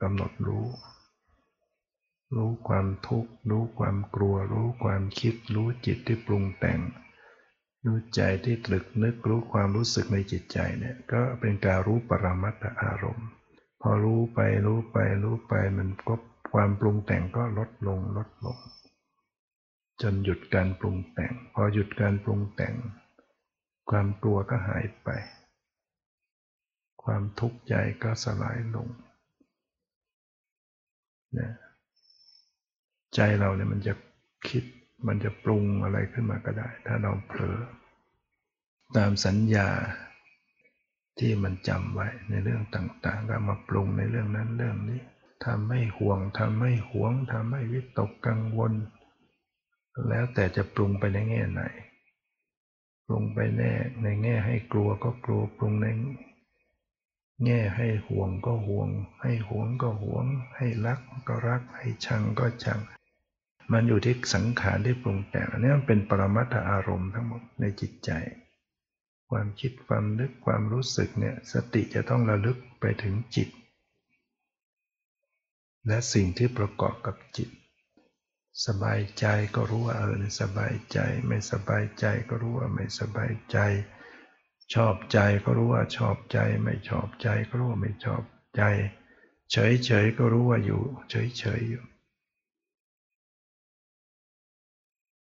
[0.03, 0.67] กำหนดรู้
[2.37, 6.81] รู้ความทุกข์ รู้ความกลัว รู้ความคิด รู้จิตที่ปรุงแต่ง
[7.85, 13.29] รู้ใจที่ตรึกนึกรู้ความรู้สึกในจิตใจเนี่ยก็เป็นการรู้ปรมัตถอารมณ์
[13.81, 16.15] พอรู้ไปรู้ไปรู้ไปมันก็
[16.55, 18.59] ความปรุงแต่งก็ลดลงลดลง
[20.03, 22.75] จนหยุดการปรุงแต่ง พอหยุดการปรุงแต่ง
[23.91, 25.09] ความกลัวก็หายไป
[27.03, 28.89] ความทุกข์ใจก็สลายลง
[31.39, 31.51] นะ
[33.15, 33.95] ใจเราเนี่ยมันจะ
[34.49, 34.65] คิด
[35.07, 37.59] มันจะปรุงอะไรขึ้นมาก็ได้ ถ้าเราเผลอ
[38.97, 39.69] ตามสัญญา
[41.19, 45.01] ที่มันจำไว้ในเรื่องต่างๆก็มาปรุงในเรื่องนั้นเรื่องนี้
[45.47, 48.73] ทำให้ห่วงทำให้หวงทำให้วิตกกังวล
[50.09, 51.63] แล้วแต่จะปรุงไปในแง่ไหน
[53.07, 55.87] ปรุงไปแน่ในแง่ให้กลัวก็กลัวปรุงใน
[57.45, 58.89] แง่ให้ห่วงก็ห่วง
[59.23, 60.25] ให้หวงก็หวง
[60.57, 62.81] ให้รักก็รัก ให้ชังก็ชัง
[63.73, 68.11] มันอยู่ที่สังขารที่ปรุงแต่งอันนี้มันเป็นปรมัตถอารมณ์ทั้งหมดในจิตใจ
[69.31, 73.49] ความคิดความนึกความรู้สึกเนี่ยสติจะต้องระลึกไปถึงจิต
[75.87, 77.49] และสิ่งที่ประกอบกับจิต
[78.67, 83.59] สบายใจก็รู้ว่าเออสบายใจ ไม่สบายใจก็รู้ว่าไม่สบายใจ
[84.75, 88.23] ชอบใจก็รู้ว่าชอบใจ ไม่ชอบใจก็รู้ว่าไม่ชอบ
[88.57, 88.63] ใจ
[89.53, 91.85] เฉยเฉยก็รู้ว่าอยู่ เฉยเฉยอยู่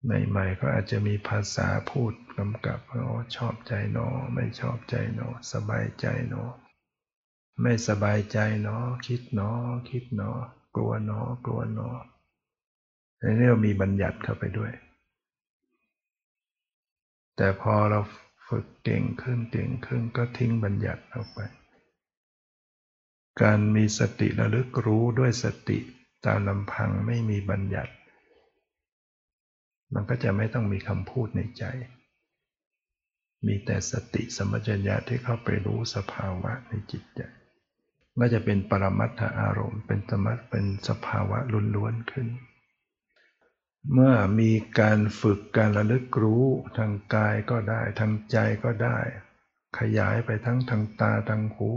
[0.05, 6.43] ใหม่ๆก็อาจจะมีภาษาพูดกำกับว่าชอบใจหนอ ไม่ชอบใจหนอ สบายใจหนอ
[7.63, 9.51] ไม่สบายใจหนอ คิดหนอ
[9.91, 10.31] คิดหนอ
[10.77, 11.89] กลัวหนอ กลัวหนอ
[13.19, 14.73] ในนี้มีบัญญัติเข้าไปด้วย
[17.37, 18.01] แต่พอเรา
[18.49, 21.41] ฝึกเก่งขึ้นเก่งขึ้นก็ทิ้งบัญญัติออกไป
[23.43, 25.79] การมีสติระลึกรู้ด้วยสติ
[26.27, 27.93] ตามลำพังไม่มีบัญญัติ
[29.95, 31.65] มันก็จะไม่ต้องมีคำพูดในใจ
[33.47, 37.21] มีแต่สติสมัญญาที่เข้าไปรู้สภาวะในจิตใจ
[38.19, 41.39] ก็จะเป็นปรมัตถอารมณ์ เป็นสมัตเป็นสภาวะ
[41.75, 42.29] ล้วนๆขึ้น
[43.93, 46.45] เมื่อมีการฝึกการระลึกรู้
[46.77, 48.99] ทางกายก็ได้ทางใจก็ได้
[49.79, 51.71] ขยายไปทั้งทางตาทางหู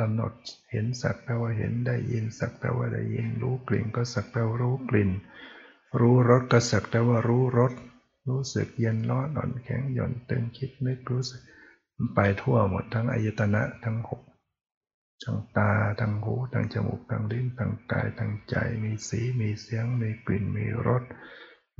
[0.00, 0.32] กำหนด
[0.70, 5.10] เห็นสักแปลว่าเห็นได้ยินสักแปลว่าได้ยินรู้กลิ่นก็สักแปลว่ารู้กลิ่น
[5.98, 7.72] รู้รสก็สักแต่ว่ารู้รส
[8.28, 11.42] รู้สึกเย็นร้อนอ่อนแข็งหย่อนตึงคิดนึกรู้สึก
[12.14, 14.22] ไปทั่วหมดทั้งอายตนะทั้งหก
[15.24, 21.02] ทางตาทางหูทางจมูกทางลิ้นทางกายทางใจมีสีมีเสียงมีกลิ่นมีรส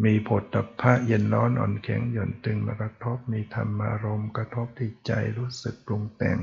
[0.04, 6.38] มีผลตภะเย็นร้อนอ่อนแข็งหย่อนตึงมากระทบมีธรรมารมกระทบที่ใจรู้สึกปรุงแต่ง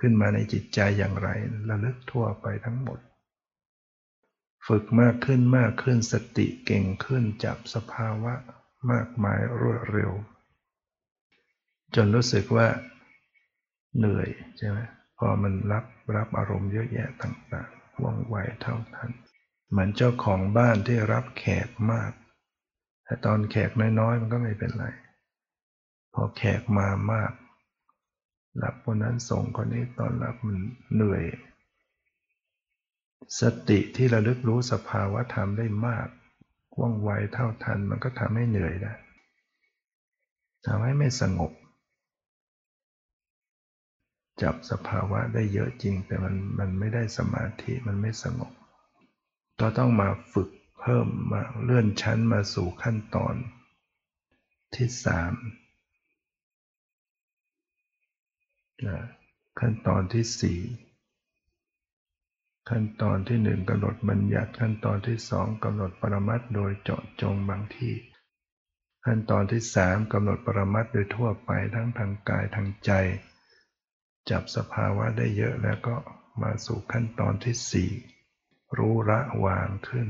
[0.00, 1.28] ขึ้นมาในจิตใจอย่างไร
[1.68, 2.98] ระลึกทั่วไปทั้งหมด
[4.66, 8.34] ฝึกมากขึ้นมากขึ้นสติเก่งขึ้นจับสภาวะ
[8.90, 10.12] มากมายรวดเร็ว
[11.94, 12.68] จนรู้สึกว่า
[13.98, 14.78] เหนื่อยใช่ไหม
[15.18, 15.84] พอมันรับ
[16.16, 19.10] รับอารมณ์เยอะแยะต่างๆว่องไวเท่าทัน
[19.70, 22.12] เหมือนเจ้าของบ้านที่รับแขกมาก
[23.04, 24.86] แต่ตอนแขกน้อยๆ มันก็ไม่เป็นไร
[26.14, 27.32] พอแขกมามาก
[28.62, 30.58] รับคนนั้นส่งคนนี้ตอนรับมัน
[30.94, 31.24] เหนื่อย
[33.40, 36.08] สติที่ระลึกรู้สภาวะธรรมได้มาก
[36.78, 38.94] ว่องไวเท่าทันมันก็ทำให้เหนื่อยได้
[40.66, 41.52] ทำให้ไม่สงบ
[44.42, 48.52] จับสภาวะได้เยอะจริงแต่มันมันไม่ได้สมาธิมันไม่สงบ
[49.60, 50.48] ก็ต้องมาฝึก
[50.80, 53.34] เพิ่มมาเลื่อนชั้นมาสู่ขั้นตอน
[54.74, 55.32] ที่สาม
[59.60, 60.60] ขั้นตอนที่สี่
[62.70, 67.94] ขั้นตอนที่หนึ่งกำหนดบัญญัติขั้นตอนที่สองกำหนดปรมัตโดยเจาะจงบางที่
[69.06, 72.90] ขั้นตอนที่สามกำหนดปรมัตโดยทั่วไปทั้งทางกายทางใจ
[74.30, 75.96] จับสภาวะได้เยอะแล้วก็
[76.42, 77.90] มาสู่ขั้นตอนที่สี่
[78.78, 80.08] รู้ละวางขึ้น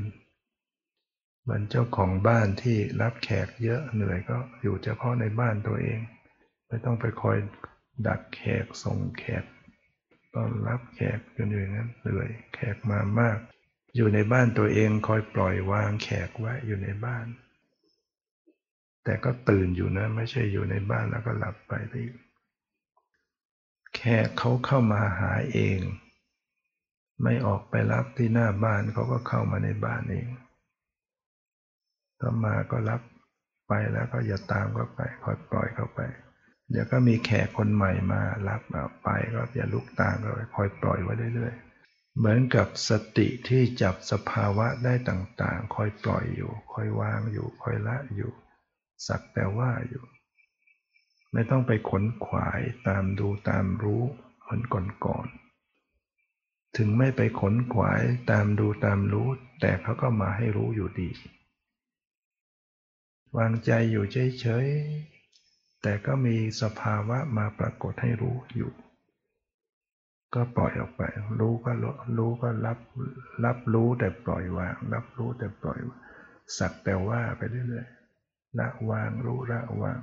[1.41, 5.99] เหมือนเจ้าของบ้านที่รับแขกเยอะเหนื่อยก็อยู่เฉพาะในบ้านตัวเอง
[6.67, 7.37] ไม่ต้องไปคอย
[8.07, 9.43] ดักแขกส่งแขก
[10.37, 13.37] ต้อนรับแขกจนอย่างนั้นเหนื่อยแขกมามาก
[13.95, 17.25] อยู่ในบ้านตัวเองคอยปล่อยวางแขกไว้อยู่ในบ้าน
[19.03, 22.05] แต่ก็ตื่นอยู่นะ ไม่ใช่อยู่ในบ้านแล้วก็หลับไปที่
[23.95, 25.79] แขกเขาเข้ามาหาเอง
[27.23, 30.27] ไม่ออกไปรับที่หน้าบ้านเขาก็เข้ามาในบ้านเอง
[32.19, 33.01] ถ้ามาก็รับ
[33.67, 36.01] ไปแล้วก็อย่าตามเขาไปคอยปล่อยเขาไป
[36.71, 38.61] เดี๋ยวก็มีแขกคนใหม่มารับ
[39.03, 48.31] ไปก็อย่าลุกตามก็คอยปล่อยไว้เรื่อยๆ เหมือนกับสติที่จับสภาวะได้ต่างๆ คอยปล่อยอยู่ คอยวางอยู่ คอยละอยู่
[49.07, 50.05] สักแต่ว่าอยู่
[51.33, 54.03] ไม่ต้องไปขนขวายตามดูตามรู้
[54.41, 54.61] เหมือน
[55.05, 58.01] ก่อนๆ ถึงไม่ไปขนขวาย
[58.31, 59.29] ตามดูตามรู้
[59.61, 61.09] แต่เขาก็มาให้รู้อยู่ดี
[63.37, 64.67] วางใจอยู่เฉย
[65.81, 68.71] แต่ก็มีสภาวะมาปรากฏให้รู้อยู่
[70.35, 71.01] ก็ปล่อยออกไป
[71.39, 71.71] รู้ก็
[72.17, 72.79] รู้ก็รับ
[73.45, 75.79] รับรู้แต่ปล่อยวาง รับรู้แต่ปล่อย
[76.57, 79.99] สักแต่ว่าไปเรื่อยๆละวางรู้ละวาง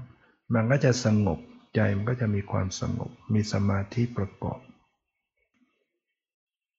[0.55, 1.39] มันก็จะสงบ
[1.75, 4.61] ใจมันก็จะมีความสงบ มีสมาธิประกอบ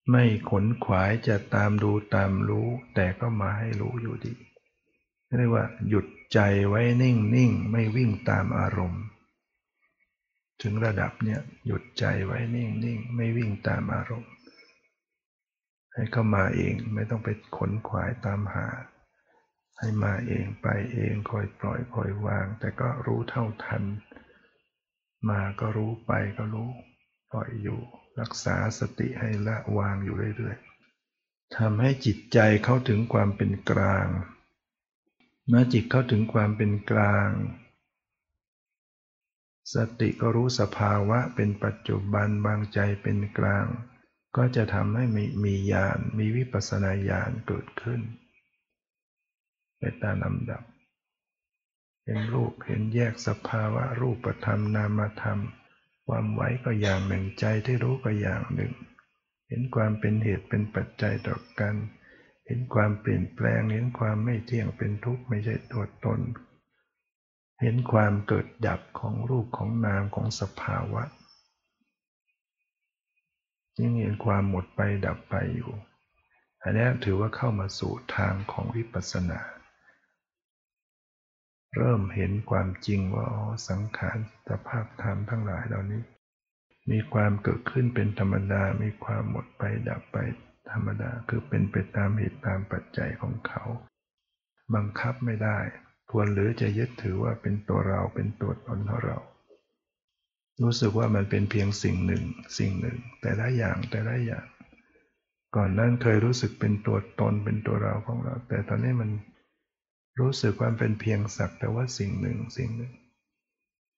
[0.09, 4.35] ไม่ขนขวายจะตามดูตามรู้ แต่ก็มาให้รู้อยู่ดี
[5.37, 9.03] เรียกว่าหยุดใจไว้นิ่งนิ่งไม่วิ่งตามอารมณ์
[10.61, 14.31] ถึงระดับเนี้ยหยุดใจไว้นิ่งนิ่งไม่วิ่งตามอารมณ์
[15.93, 18.67] ให้เข้ามาเองไม่ต้องไปขนขวายตามหา
[19.79, 23.83] ให้มาเองไปเองคอยปล่อยคอยวาง แต่ก็รู้เท่าทัน
[25.29, 26.69] มาก็รู้ไปก็รู้
[27.31, 27.79] ปล่อยอยู่
[28.19, 34.07] รักษาสติให้ละวางอยู่เรื่อยๆทำให้จิตใจเข้าถึงความเป็นกลาง
[35.47, 37.29] เมื่อจิตเข้าถึงความเป็นกลาง
[39.73, 43.65] สติก็รู้สภาวะเป็นปัจจุบันบางใจเป็นกลาง
[44.37, 48.01] ก็จะทำให้มีมีญาณมีวิปัสสนาญาณเกิดขึ้น
[49.77, 50.63] ไปตามลำดับ
[52.03, 55.39] เห็นรูปเห็นแยกสภาวะรูปธรรมนามธรรม
[56.07, 58.73] ความไว้ก็อย่างหนึ่งใจที่รู้ก็อย่างหนึ่ง
[59.47, 61.75] เห็นความเป็นเหตุเป็นปัจจัยต่อกัน
[62.45, 66.19] เห็นความเปลี่ยนแปลง เห็นความไม่เที่ยงเป็นทุกข์ไม่ใช่ตัวตน
[67.61, 71.03] เห็นความเกิดดับของรูปของนามของสภาวะ
[73.77, 75.71] ยิ่งเห็นความหมดไปดับไปอยู่
[76.61, 79.41] อันนี้ถือว่าเข้ามาสู่ทางของวิปัสสนา
[81.75, 84.17] เริ่มเห็นความจริงว่าอ๋อสังขาร
[84.49, 86.03] สภาพธรรมทั้งหลายเหล่านี้
[86.91, 90.17] มีความเกิดขึ้นเป็นธรรมดา มีความหมดไปดับไป
[90.71, 93.63] ธรรมดาคือเป็นไปตามเหตุตามปัจจัยของเขา
[94.75, 95.57] บังคับไม่ได้
[96.11, 99.17] ควรหรือจะยึดถือว่าเป็นตัวเราเป็นตัวตนของเรา
[100.61, 102.23] รู้สึกว่ามันเป็นเพียงสิ่งหนึ่ง
[102.57, 104.45] สิ่งหนึ่ง แต่ละอย่างแต่ละอย่าง
[105.55, 109.09] ก่อนนั้นเคยรู้สึกเป็นตัวตนเป็นตัวเราของเรา แต่ตอนนี้มัน
[110.19, 112.93] รู้สึกว่าเป็นเพียงสักแต่ว่าสิ่งหนึ่งสิ่งหนึ่ง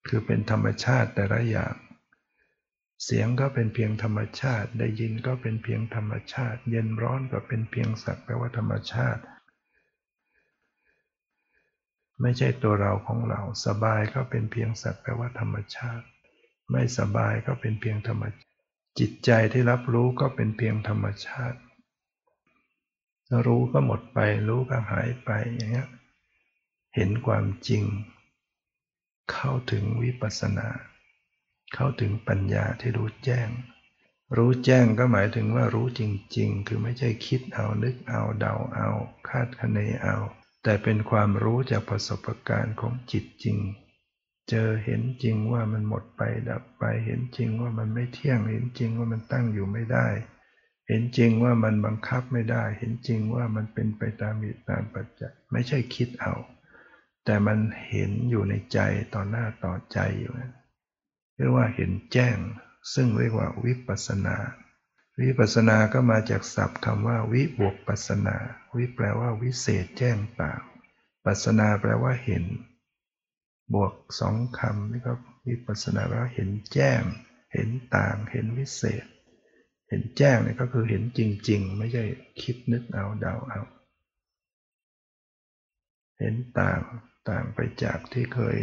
[0.08, 1.74] คือเป็นธรรมชาติแต่ละอย่าง
[3.04, 9.22] เสียงก็เป็นเพียงธรรมชาติ ได้ยินก็เป็นเพียงธรรมชาติ เย็นร้อนก็เป็นเพียงสักแปลว่าธรรมชาติ
[12.22, 16.06] ไม่ใช่ตัวเราของเรา สบายก็เป็นเพียงสักแปลว่าธรรมชาติ
[16.72, 18.48] ไม่สบายก็เป็นเพียงธรรมชาติ
[19.00, 21.60] จิตใจที่รับรู้ก็เป็นเพียงธรรมชาติ
[23.46, 25.90] รู้ก็หมดไป รู้ก็หายไปอย่างเงี้ย
[26.96, 27.84] เห็นความจริง
[29.32, 30.68] เข้าถึงวิปัสสนา
[31.74, 33.50] เข้าถึงปัญญาที่รู้แจ้ง
[34.38, 36.02] รู้แจ้งก็หมายถึงว่ารู้จ
[36.38, 38.90] ริง ๆ คือไม่ใช่คิดเอานึกเอาเดาเอา
[39.30, 40.18] คาดคะเนเอา
[40.64, 43.58] แต่เป็นความรู้จากประสบการณ์ของจิตจริง
[44.50, 50.08] เจอเห็นจริงว่ามันหมดไปดับไป เห็นจริงว่ามันไม่เที่ยง เห็นจริงว่ามันตั้งอยู่ไม่ได้
[50.88, 56.36] เห็นจริงว่ามันบังคับไม่ได้ เห็นจริงว่ามันเป็นไปตามเหตุตามปัจจัย ไม่ใช่คิดเอา
[57.26, 58.80] แต่มันเห็นอยู่ในใจ
[59.14, 60.52] ต่อหน้าต่อใจอยู่นะ
[61.38, 62.38] เรียกว่าเห็นแจ้ง
[62.94, 64.38] ซึ่งเรียกว่าวิปัสนา
[65.22, 68.38] วิปัสนาก็มาจากศัพท์คำว่าวิบวกปัสนา
[68.76, 70.62] วิแปลว่าวิเศษแจ้งต่าง
[71.26, 72.44] ปัสนาแปลว่าเห็น
[73.74, 75.14] บวกสองคำนี่ก็
[75.48, 77.02] วิปัสนาแปลว่าเห็นแจ้ง
[77.54, 79.06] เห็นต่าง เห็นวิเศษ
[79.90, 81.20] เห็นแจ้งนี่ก็คือเห็นจ
[81.50, 82.04] ริง ๆ ไม่ใช่
[82.42, 83.62] คิดนึกเอาเดาเอา
[86.20, 86.82] เห็นต่าง
[87.30, 88.58] ต่างไปจากที่เคย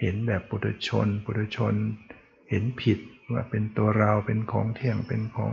[0.00, 1.74] เห็นแบบปุถุชน ปุถุชน
[2.50, 2.98] เห็นผิด
[3.32, 5.52] ว่าเป็นตัวเราเป็นของเที่ยงเป็นของ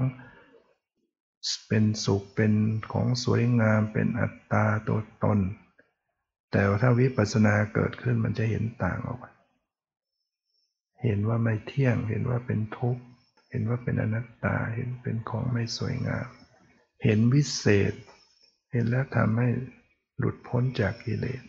[1.67, 2.53] เป็นสุขเป็น
[2.91, 5.39] ของสวยงามเป็นอัตตาตัวตน
[6.51, 9.25] แต่ถ้าวิปัสสนาเกิดขึ้นมันจะเห็นต่างออกไป
[11.03, 13.03] เห็นว่าไม่เที่ยง เห็นว่าเป็นทุกข์
[13.49, 16.27] เห็นว่าเป็นอนัตตา เห็นเป็นของไม่สวยงาม
[17.03, 17.93] เห็นวิเศษ
[18.71, 19.49] เห็นแล้วทำให้
[20.17, 21.43] หลุดพ้นจากกิเลส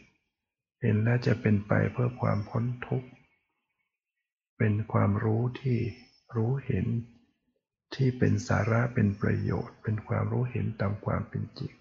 [0.80, 3.08] เห็นแล้วจะเป็นไปเพื่อความพ้นทุกข์
[4.58, 5.78] เป็นความรู้ที่
[6.36, 6.86] รู้เห็น
[7.94, 11.72] ที่เป็นสาระเป็นประโยชน์ เป็นความรู้เห็นตามความเป็นจริง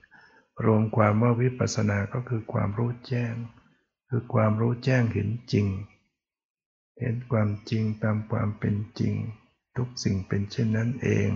[0.66, 3.36] รวมความว่าวิปัสสนาก็คือความรู้แจ้ง
[4.10, 5.68] คือความรู้แจ้งเห็นจริง
[7.00, 9.14] เห็นความจริงตามความเป็นจริง
[9.78, 11.30] ทุกสิ่งเป็นเช่นนั้นเอง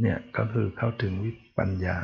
[0.00, 1.98] เนี่ยก็คือเข้าถึงวิปัญญา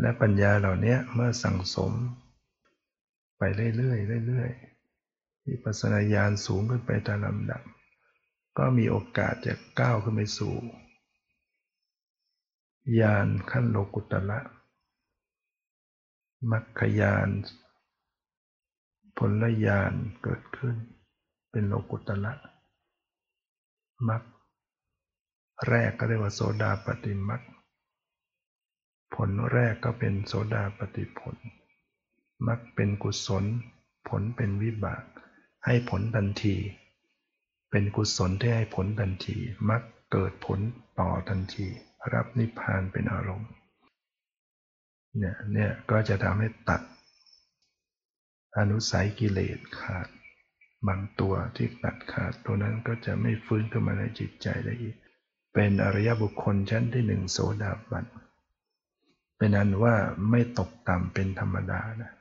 [0.00, 1.92] และปัญญาเหล่านี้เมื่อสั่งสม
[3.38, 3.42] ไป
[3.76, 7.62] เรื่อยๆเรื่อยๆวิปัสสนาญาณสูงขึ้นไปตามลำดับ
[8.58, 10.54] ก็มีโอกาสจะก้าวขึ้นไปสู่
[13.00, 14.40] ญาณขั้นโลกุตละ
[16.50, 17.28] มัคคยาน
[19.18, 20.76] ผลญาณเกิดขึ้น
[21.50, 22.32] เป็นโลกุตละ
[24.08, 24.22] มัค
[25.68, 27.42] แรกก็เรียกว่าโสดาปฏิมัค
[29.14, 31.36] ผลแรกก็เป็นโสดาปฏิผล
[32.46, 33.44] มักเป็นกุศล
[34.08, 35.04] ผลเป็นวิบาก
[35.66, 36.56] ให้ผลทันที
[37.70, 39.36] เป็นกุศลที่ให้ผลทันที
[39.68, 40.60] มักเกิดผล
[41.00, 41.66] ต่อทันที
[42.12, 43.50] รับนิพพานเป็นอารมณ์
[45.18, 46.82] เนี่ยเนี่ยก็จะทำให้ตัด
[48.58, 50.08] อนุสัยกิเลสขาด
[50.86, 54.96] บางตัวที่ตัดขาดตัวนั้นก็จะไม่ฟื้นขึ้นมาในจิตใจได้อีก
[55.54, 58.04] เป็นอริยบุคคลชั้นที่หนึ่งโสดาบัน
[59.38, 59.94] เป็นอันว่า
[60.30, 62.12] ไม่ตกต่ำเป็นธรรมดานะ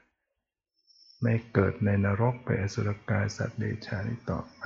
[1.22, 4.64] ไม่เกิดในนรกไปอสุรกายสัตว์เดชานี้ต่อไป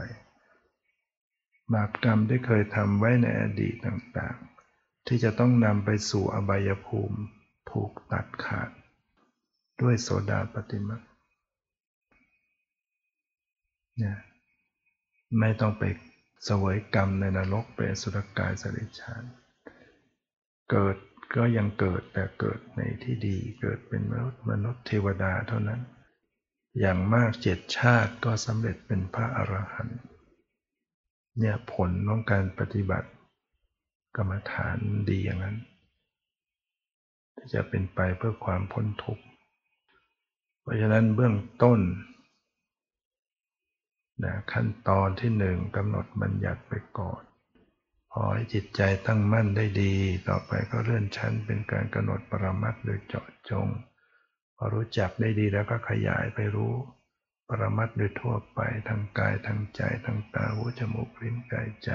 [1.73, 7.19] บาปกรรมที่เคยทำไว้ในอดีตต่างๆ ที่จะต้องนำไปสู่อบายภูมิ
[7.71, 8.69] ถูกตัดขาด
[9.81, 10.97] ด้วยโสดาปฏิมา
[13.97, 14.17] เนี่ย
[15.39, 15.83] ไม่ต้องไป
[16.45, 19.23] เสวยกรรมในนรกไปอสุรกายสัตว์เดชาน
[20.71, 20.97] เกิด
[21.35, 25.81] ก็ยังเกิดแต่เกิดในที่ดีเกิดเป็นมนุษย์มนุษย์เทวดาเท่านั้น
[26.79, 29.99] อย่างมากเจ็ดชาติก็สำเร็จเป็นพระอรหันต์
[31.39, 33.09] เนี่ยผลของการปฏิบัติ
[34.15, 34.77] กรรมฐาน
[35.09, 35.57] ดีอย่างนั้น
[37.35, 39.25] ที่จะเป็นไปเพื่อความพ้นทุกข์
[40.61, 41.79] เพราะฉะนั้นเบื้องต้น
[44.23, 47.21] นะขั้นตอนที่หนึ่งกำหนดบัญญัติไปก่อน
[48.11, 49.93] พอให้จิตใจตั้งมั่นได้ดี
[50.27, 53.67] ต่อไปก็เลื่อนชั้นเป็นการกำหนดปรมัตถ์โดยเจาะจง
[54.55, 56.73] พอรู้จักได้ดีแล้วก็ขยายไปรู้
[57.49, 61.91] ปรมัตถ์โดยทั่วไปทางกายทางใจทางตาหูจมูกลิ้นกายใจ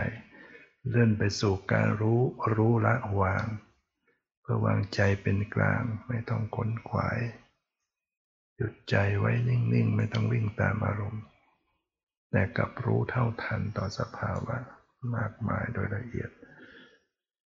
[0.89, 2.21] เลื่อนไปสู่การรู้
[2.55, 3.47] รู้ละวาง
[4.41, 7.19] เพื่อวางใจเป็นกลางไม่ต้องขนขวาย
[8.57, 11.25] หยุดใจไว้นิ่งๆ ไม่ต้องวิ่งตามอารมณ์
[12.31, 14.57] แต่กลับรู้เท่าทันต่อสภาวะ
[15.17, 16.31] มากมายโดยละเอียด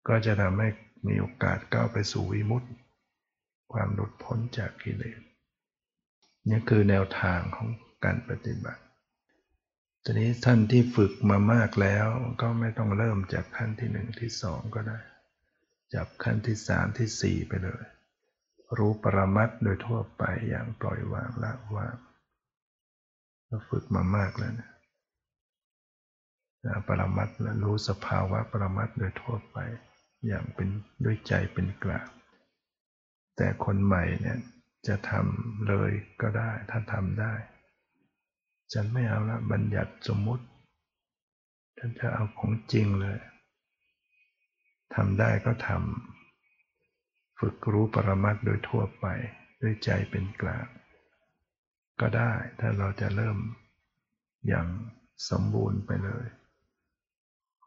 [0.08, 0.68] ก็จะทำให้
[1.08, 2.68] มีโอกาสก้าวไปสู่วิมุตติ
[3.72, 5.20] ความหลุดพ้นจากกิเลส
[6.48, 7.68] นี่คือแนวทางของ
[8.04, 8.82] การปฏิบัติ
[10.04, 12.06] ทีนี้ท่านที่ฝึกมามากแล้ว
[12.42, 15.00] ก็ไม่ต้องเริ่มจากขั้นที่หนึ่งที่สองก็ได้
[15.94, 17.84] จับขั้นที่สามที่สี่ไปเลย
[18.78, 21.96] รู้ปรมัตโดยทั่วไปอย่างปล่อยวางละวาง
[23.46, 24.70] เราฝึกมามากแล้วนะ
[26.88, 29.56] ปรมัตและรู้สภาวะปรมัตโดยทั่วไป
[30.26, 30.68] อย่างเป็น
[31.04, 32.08] ด้วยใจเป็นกลาง
[33.36, 34.38] แต่คนใหม่เนี่ย
[34.86, 37.34] จะทำเลยก็ได้ถ้าทำได้
[38.72, 40.44] ฉันไม่เอาละบัญญัติสมมุติ
[41.78, 43.18] ฉันจะเอาของจริงเลย
[44.94, 49.06] ทำได้ก็ทำฝึกรู้ปรมัตโดยทั่วไป
[49.60, 50.66] ด้วยใจเป็นกลาง
[52.00, 53.38] ก็ได้ถ้าเราจะเริ่ม
[54.48, 54.66] อย่าง
[55.30, 56.26] สมบูรณ์ไปเลย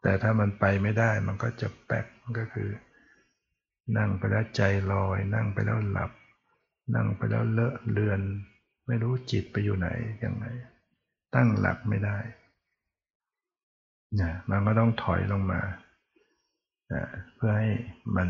[0.02, 2.06] แต่ถ้ามันไปไม่ได้มันก็จะแป๊ก
[2.38, 2.70] ก็คือ
[3.98, 6.10] นั่งไปแล้วใจลอย นั่งไปแล้วหลับ
[6.94, 8.20] นั่งไปแล้วเลอะเลือน
[8.86, 9.88] ไม่รู้จิตไปอยู่ไหน
[10.24, 10.46] ยังไง
[11.34, 12.18] ตั้งหลักไม่ได้
[14.20, 15.60] นะมันก็ต้องถอยลงมา
[16.92, 17.02] นะ
[17.34, 17.70] เพื่อให้
[18.16, 18.28] มัน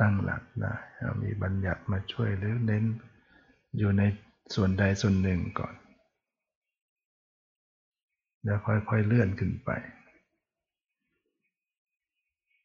[0.00, 0.74] ตั้งหลักได้
[1.22, 2.84] มีบัญญัติมาช่วยหรือเน้น
[3.78, 4.02] อยู่ใน
[4.54, 5.74] ส่วนใดส่วนหนึ่งก่อน
[8.44, 9.70] แล้วค่อยๆเลื่อนขึ้นไป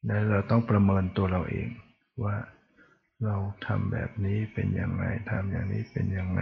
[0.05, 1.69] แล้วเราต้องประเมินตัวเราเอง
[2.23, 2.37] ว่า
[3.25, 3.35] เรา
[3.65, 6.41] ทำแบบนี้เป็นยังไงทำอย่างนี้เป็นยังไง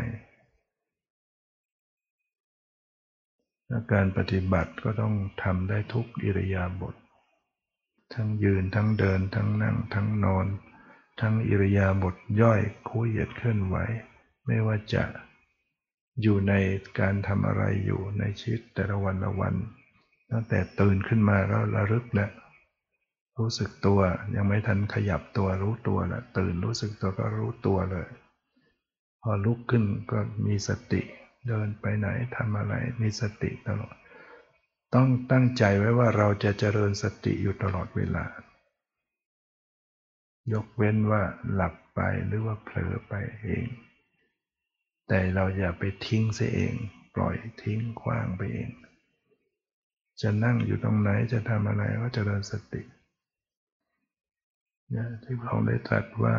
[3.93, 6.95] การปฏิบัติก็ต้องทำได้ทุกอิริยาบถ
[8.13, 10.45] ทั้งยืนทั้งเดิน ทั้งนั่ง ทั้งนอน
[11.21, 13.75] ทั้งอิริยาบถย่อยคูเหยียดเคลื่อนไหว
[14.45, 15.03] ไม่ว่าจะ
[16.21, 16.53] อยู่ใน
[16.99, 19.53] การทำอะไรอยู่ในชีวิตแต่ละวันละวัน
[20.31, 22.31] ตั้งแต่ตื่นขึ้นมาก็ระลึกแล้ว
[23.37, 23.99] รู้สึกตัว
[24.35, 28.09] ยังไม่ทันขยับตัวรู้ตัวแล้วตื่นรู้สึกตัวก็รู้ตัวเลย
[29.21, 31.01] พอลุกขึ้นก็มีสติ
[31.47, 33.95] เดินไปไหนทำอะไรมีสติตลอด
[34.95, 38.25] ต้องตั้งใจไว้ว่าเราจะเจริญสติอยู่ตลอดเวลา
[40.53, 41.23] ยกเว้นว่า
[41.53, 43.13] หลับไปหรือว่าเผลอไป
[43.43, 43.65] เอง
[45.07, 46.73] แต่เราอย่าไปทิ้งเสียเอง
[47.15, 48.71] ปล่อยทิ้งคว้างไปเอง
[50.21, 52.81] จะนั่งอยู่ตรงไหนจะทำอะไรก็เจริญสติ
[54.95, 56.35] นะที่พระองค์ได้ตรัสว่า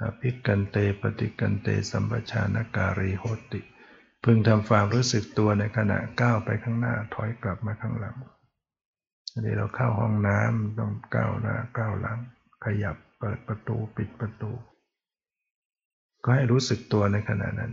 [0.00, 3.60] อภิกันเตปฏิกันเตสัมปชานการีโหติ
[4.24, 8.16] พึงทำความรู้สึกตัวในขณะก้าวไปข้างหน้าถอยกลับมาข้างหลัง
[9.32, 12.18] อันนี้เราเข้าห้องน้ำต้องก้าวหน้าก้าวหลัง
[12.64, 14.52] ขยับเปิดประตูปิดประตู
[16.24, 17.72] ก็ให้รู้สึกตัวในขณะนั้น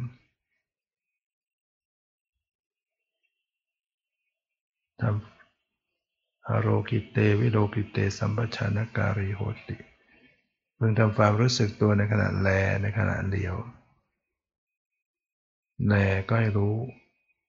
[5.01, 5.32] ทำ
[6.49, 9.77] อโรกิเตวิโลกิเตสัมปชานการิโหติ
[10.77, 12.49] พึงทำความรู้สึกตัวในขณะแล
[12.81, 13.55] ในขณะเลียว
[15.87, 15.93] แล
[16.27, 16.75] ก็ให้รู้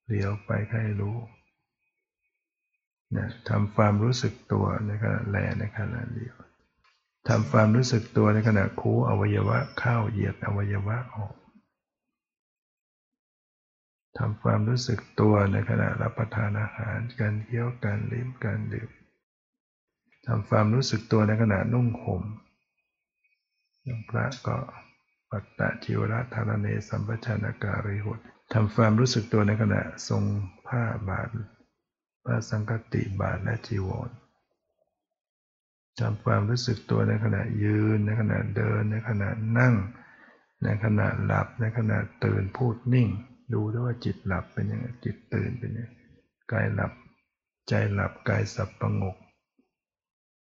[0.09, 1.17] เลียวไปก็ให้รู้
[3.17, 6.37] นะทำความรู้สึกตัวในขณะแลในขณะเลียว
[7.29, 11.35] ทำความรู้สึกตัวในขณะคูอวัยวะเข้าเหยียดอวัยวะออก
[14.19, 18.91] ทำความรู้สึกตัวในขณะรับประทานอาหารการเคี้ยวการลิ้มการดื่ม
[20.27, 22.23] ทำความรู้สึกตัวในขณะนุ่งห่ม
[23.85, 24.59] อย่างพระก็
[25.31, 28.19] ปัตตะจิวรธารเนสัมปชานการิหุต
[28.55, 30.23] ทำความรู้สึกตัวในขณะทรง
[30.67, 31.29] ผ้าบาท
[32.25, 34.11] พระสังกติบาทและจีวร
[36.01, 39.75] ทำความรู้สึกตัวในขณะยืน ในขณะเดิน ในขณะนั่ง
[40.65, 43.09] ในขณะหลับ ในขณะตื่นพูดนิ่ง
[43.55, 45.91] ดูด้วยว่าจิตหลับเป็นยังไงจิตตื่นเป็นยังไง
[46.53, 46.93] กายหลับ
[47.69, 49.17] ใจหลับกายสับประงก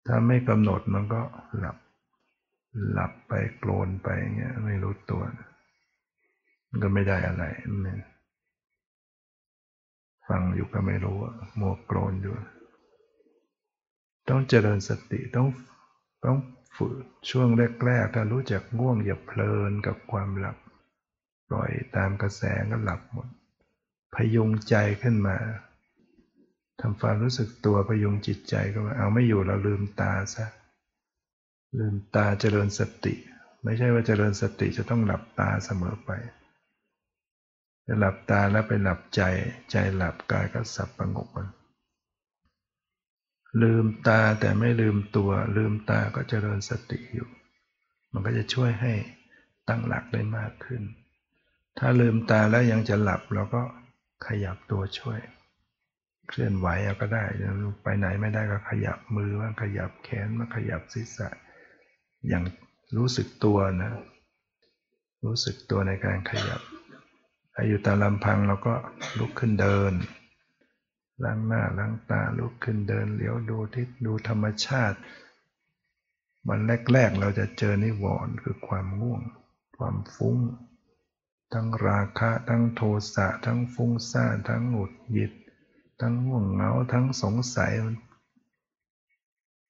[0.06, 1.22] ถ้าไม่กำหนดมันก็
[1.58, 1.76] หลับ
[2.92, 5.22] หลับไปโกรนไปเงี้ยไม่รู้ตัว
[6.68, 8.00] มันก็ไม่ได้อะไรมัน
[10.28, 11.18] ฟังอยู่ก็ไม่รู้
[11.60, 12.34] มัวโกรนอยู่
[14.28, 15.48] ต้องเจริญสติต้อง
[16.24, 16.36] ต้อง
[16.76, 17.48] ฝึกช่วง
[17.86, 20.56] แรกๆถ้ารู้จักง่วงอย่าเพลินกับความหลับ
[21.52, 23.28] ปล่อยตามกระแสก็หลับหมด
[24.14, 25.36] พยุงใจขึ้นมา
[26.80, 30.46] ทำความรู้สึกตัวประยุงจิตใจก็ว่าเอาไม่อยู่เราลืมตาซะ
[31.78, 33.14] ลืมตาเจริญสติ
[33.64, 36.10] ไม่ใช่ว่าเจริญสติจะต้องหลับตาเสมอไป
[37.86, 39.22] จะหลับตาแล้วไปหลับใจ
[39.70, 41.48] ใจหลับกายก็สับประงกมัน
[43.62, 47.28] ลืมตาแต่ไม่ลืมตัว ลืมตาก็เจริญสติอยู่
[48.12, 48.92] มันก็จะช่วยให้
[49.68, 50.82] ตั้งหลักได้มากขึ้น
[51.78, 53.62] ถ้าลืมตาแล้วยังจะหลับเราก็
[54.26, 55.20] ขยับตัวช่วย
[56.28, 57.24] เคลื่อนไหวเอาก็ได้
[57.82, 61.28] ไปไหนไม่ได้ก็ขยับมือบ้างขยับแขนมาขยับศีรษะ
[62.28, 62.44] อย่าง
[62.96, 63.92] รู้สึกตัวนะ
[65.24, 66.60] รู้สึกตัวในการขยับ
[67.54, 68.74] ถ้าอยู่ตามลำพังเราก็
[69.18, 69.92] ลุกขึ้นเดิน
[71.24, 74.98] ล้างหน้าล้างตาลุกขึ้นเดินเลี้ยวดูทิศดูธรรมชาติ
[76.48, 76.60] วัน
[76.92, 79.22] แรก ๆ เราจะเจอนิวรณ์คือความง่วง
[79.76, 80.38] ความฟุ้ง
[81.52, 82.82] ทั้งราคะทั้งโท
[83.14, 85.32] สะทั้งฟุ้งซ่านทั้งหงุดหงิด
[86.00, 87.72] ทั้งง่วงเหงาทั้งสงสัย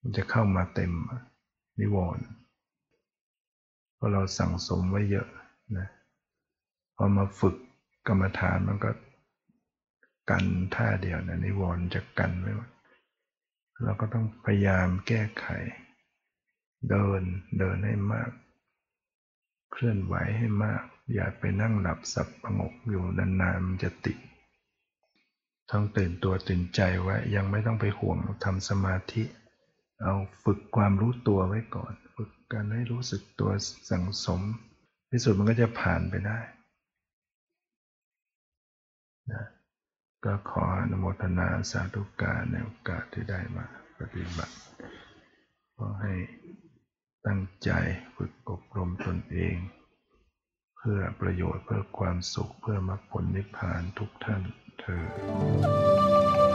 [0.00, 0.92] มันจะเข้ามาเต็ม
[1.80, 2.24] นิวรณ์
[3.94, 5.28] เพราะเราสั่งสมไว้เยอะ
[5.78, 5.88] นะ
[6.96, 7.56] พอมาฝึก
[8.06, 8.90] กรรมฐานมันก็
[10.30, 12.70] กันท่าเดียวนะนิวรณ์จะกันไว้หมด
[13.82, 15.46] เราก็ต้องพยายามแก้ไข
[16.90, 17.22] เดิน
[17.58, 18.30] เดินให้มาก
[19.72, 20.84] เคลื่อนไหวให้มาก
[21.14, 24.18] อย่าไปนั่งหลับสับประงกอยู่นานๆมันจะติด
[25.70, 29.24] ต้องตื่นตัวตื่นใจไว้ยังไม่ต้องไปห่วงทำสมาธิ
[30.02, 33.50] เอาฝึกความรู้ตัวไว้ก่อน ฝึกการให้รู้สึกตัว
[33.90, 34.40] สังสม
[35.10, 36.40] ที่สุดมันก็จะผ่านไปได้
[39.32, 39.44] นะ
[40.24, 43.64] ก็ขออนุโมทนาสาธุการในโอกาสที่ได้มา
[43.98, 44.54] ปฏิบัติ
[45.76, 46.14] ขอให้
[47.26, 47.70] ตั้งใจ
[48.16, 49.56] ฝึกอบรมตนเอง
[50.86, 54.42] พื่อประโยชน์เพื่อความสุขเพื่อมรรคผลนิพพานทุกท่าน
[54.80, 56.51] เธอ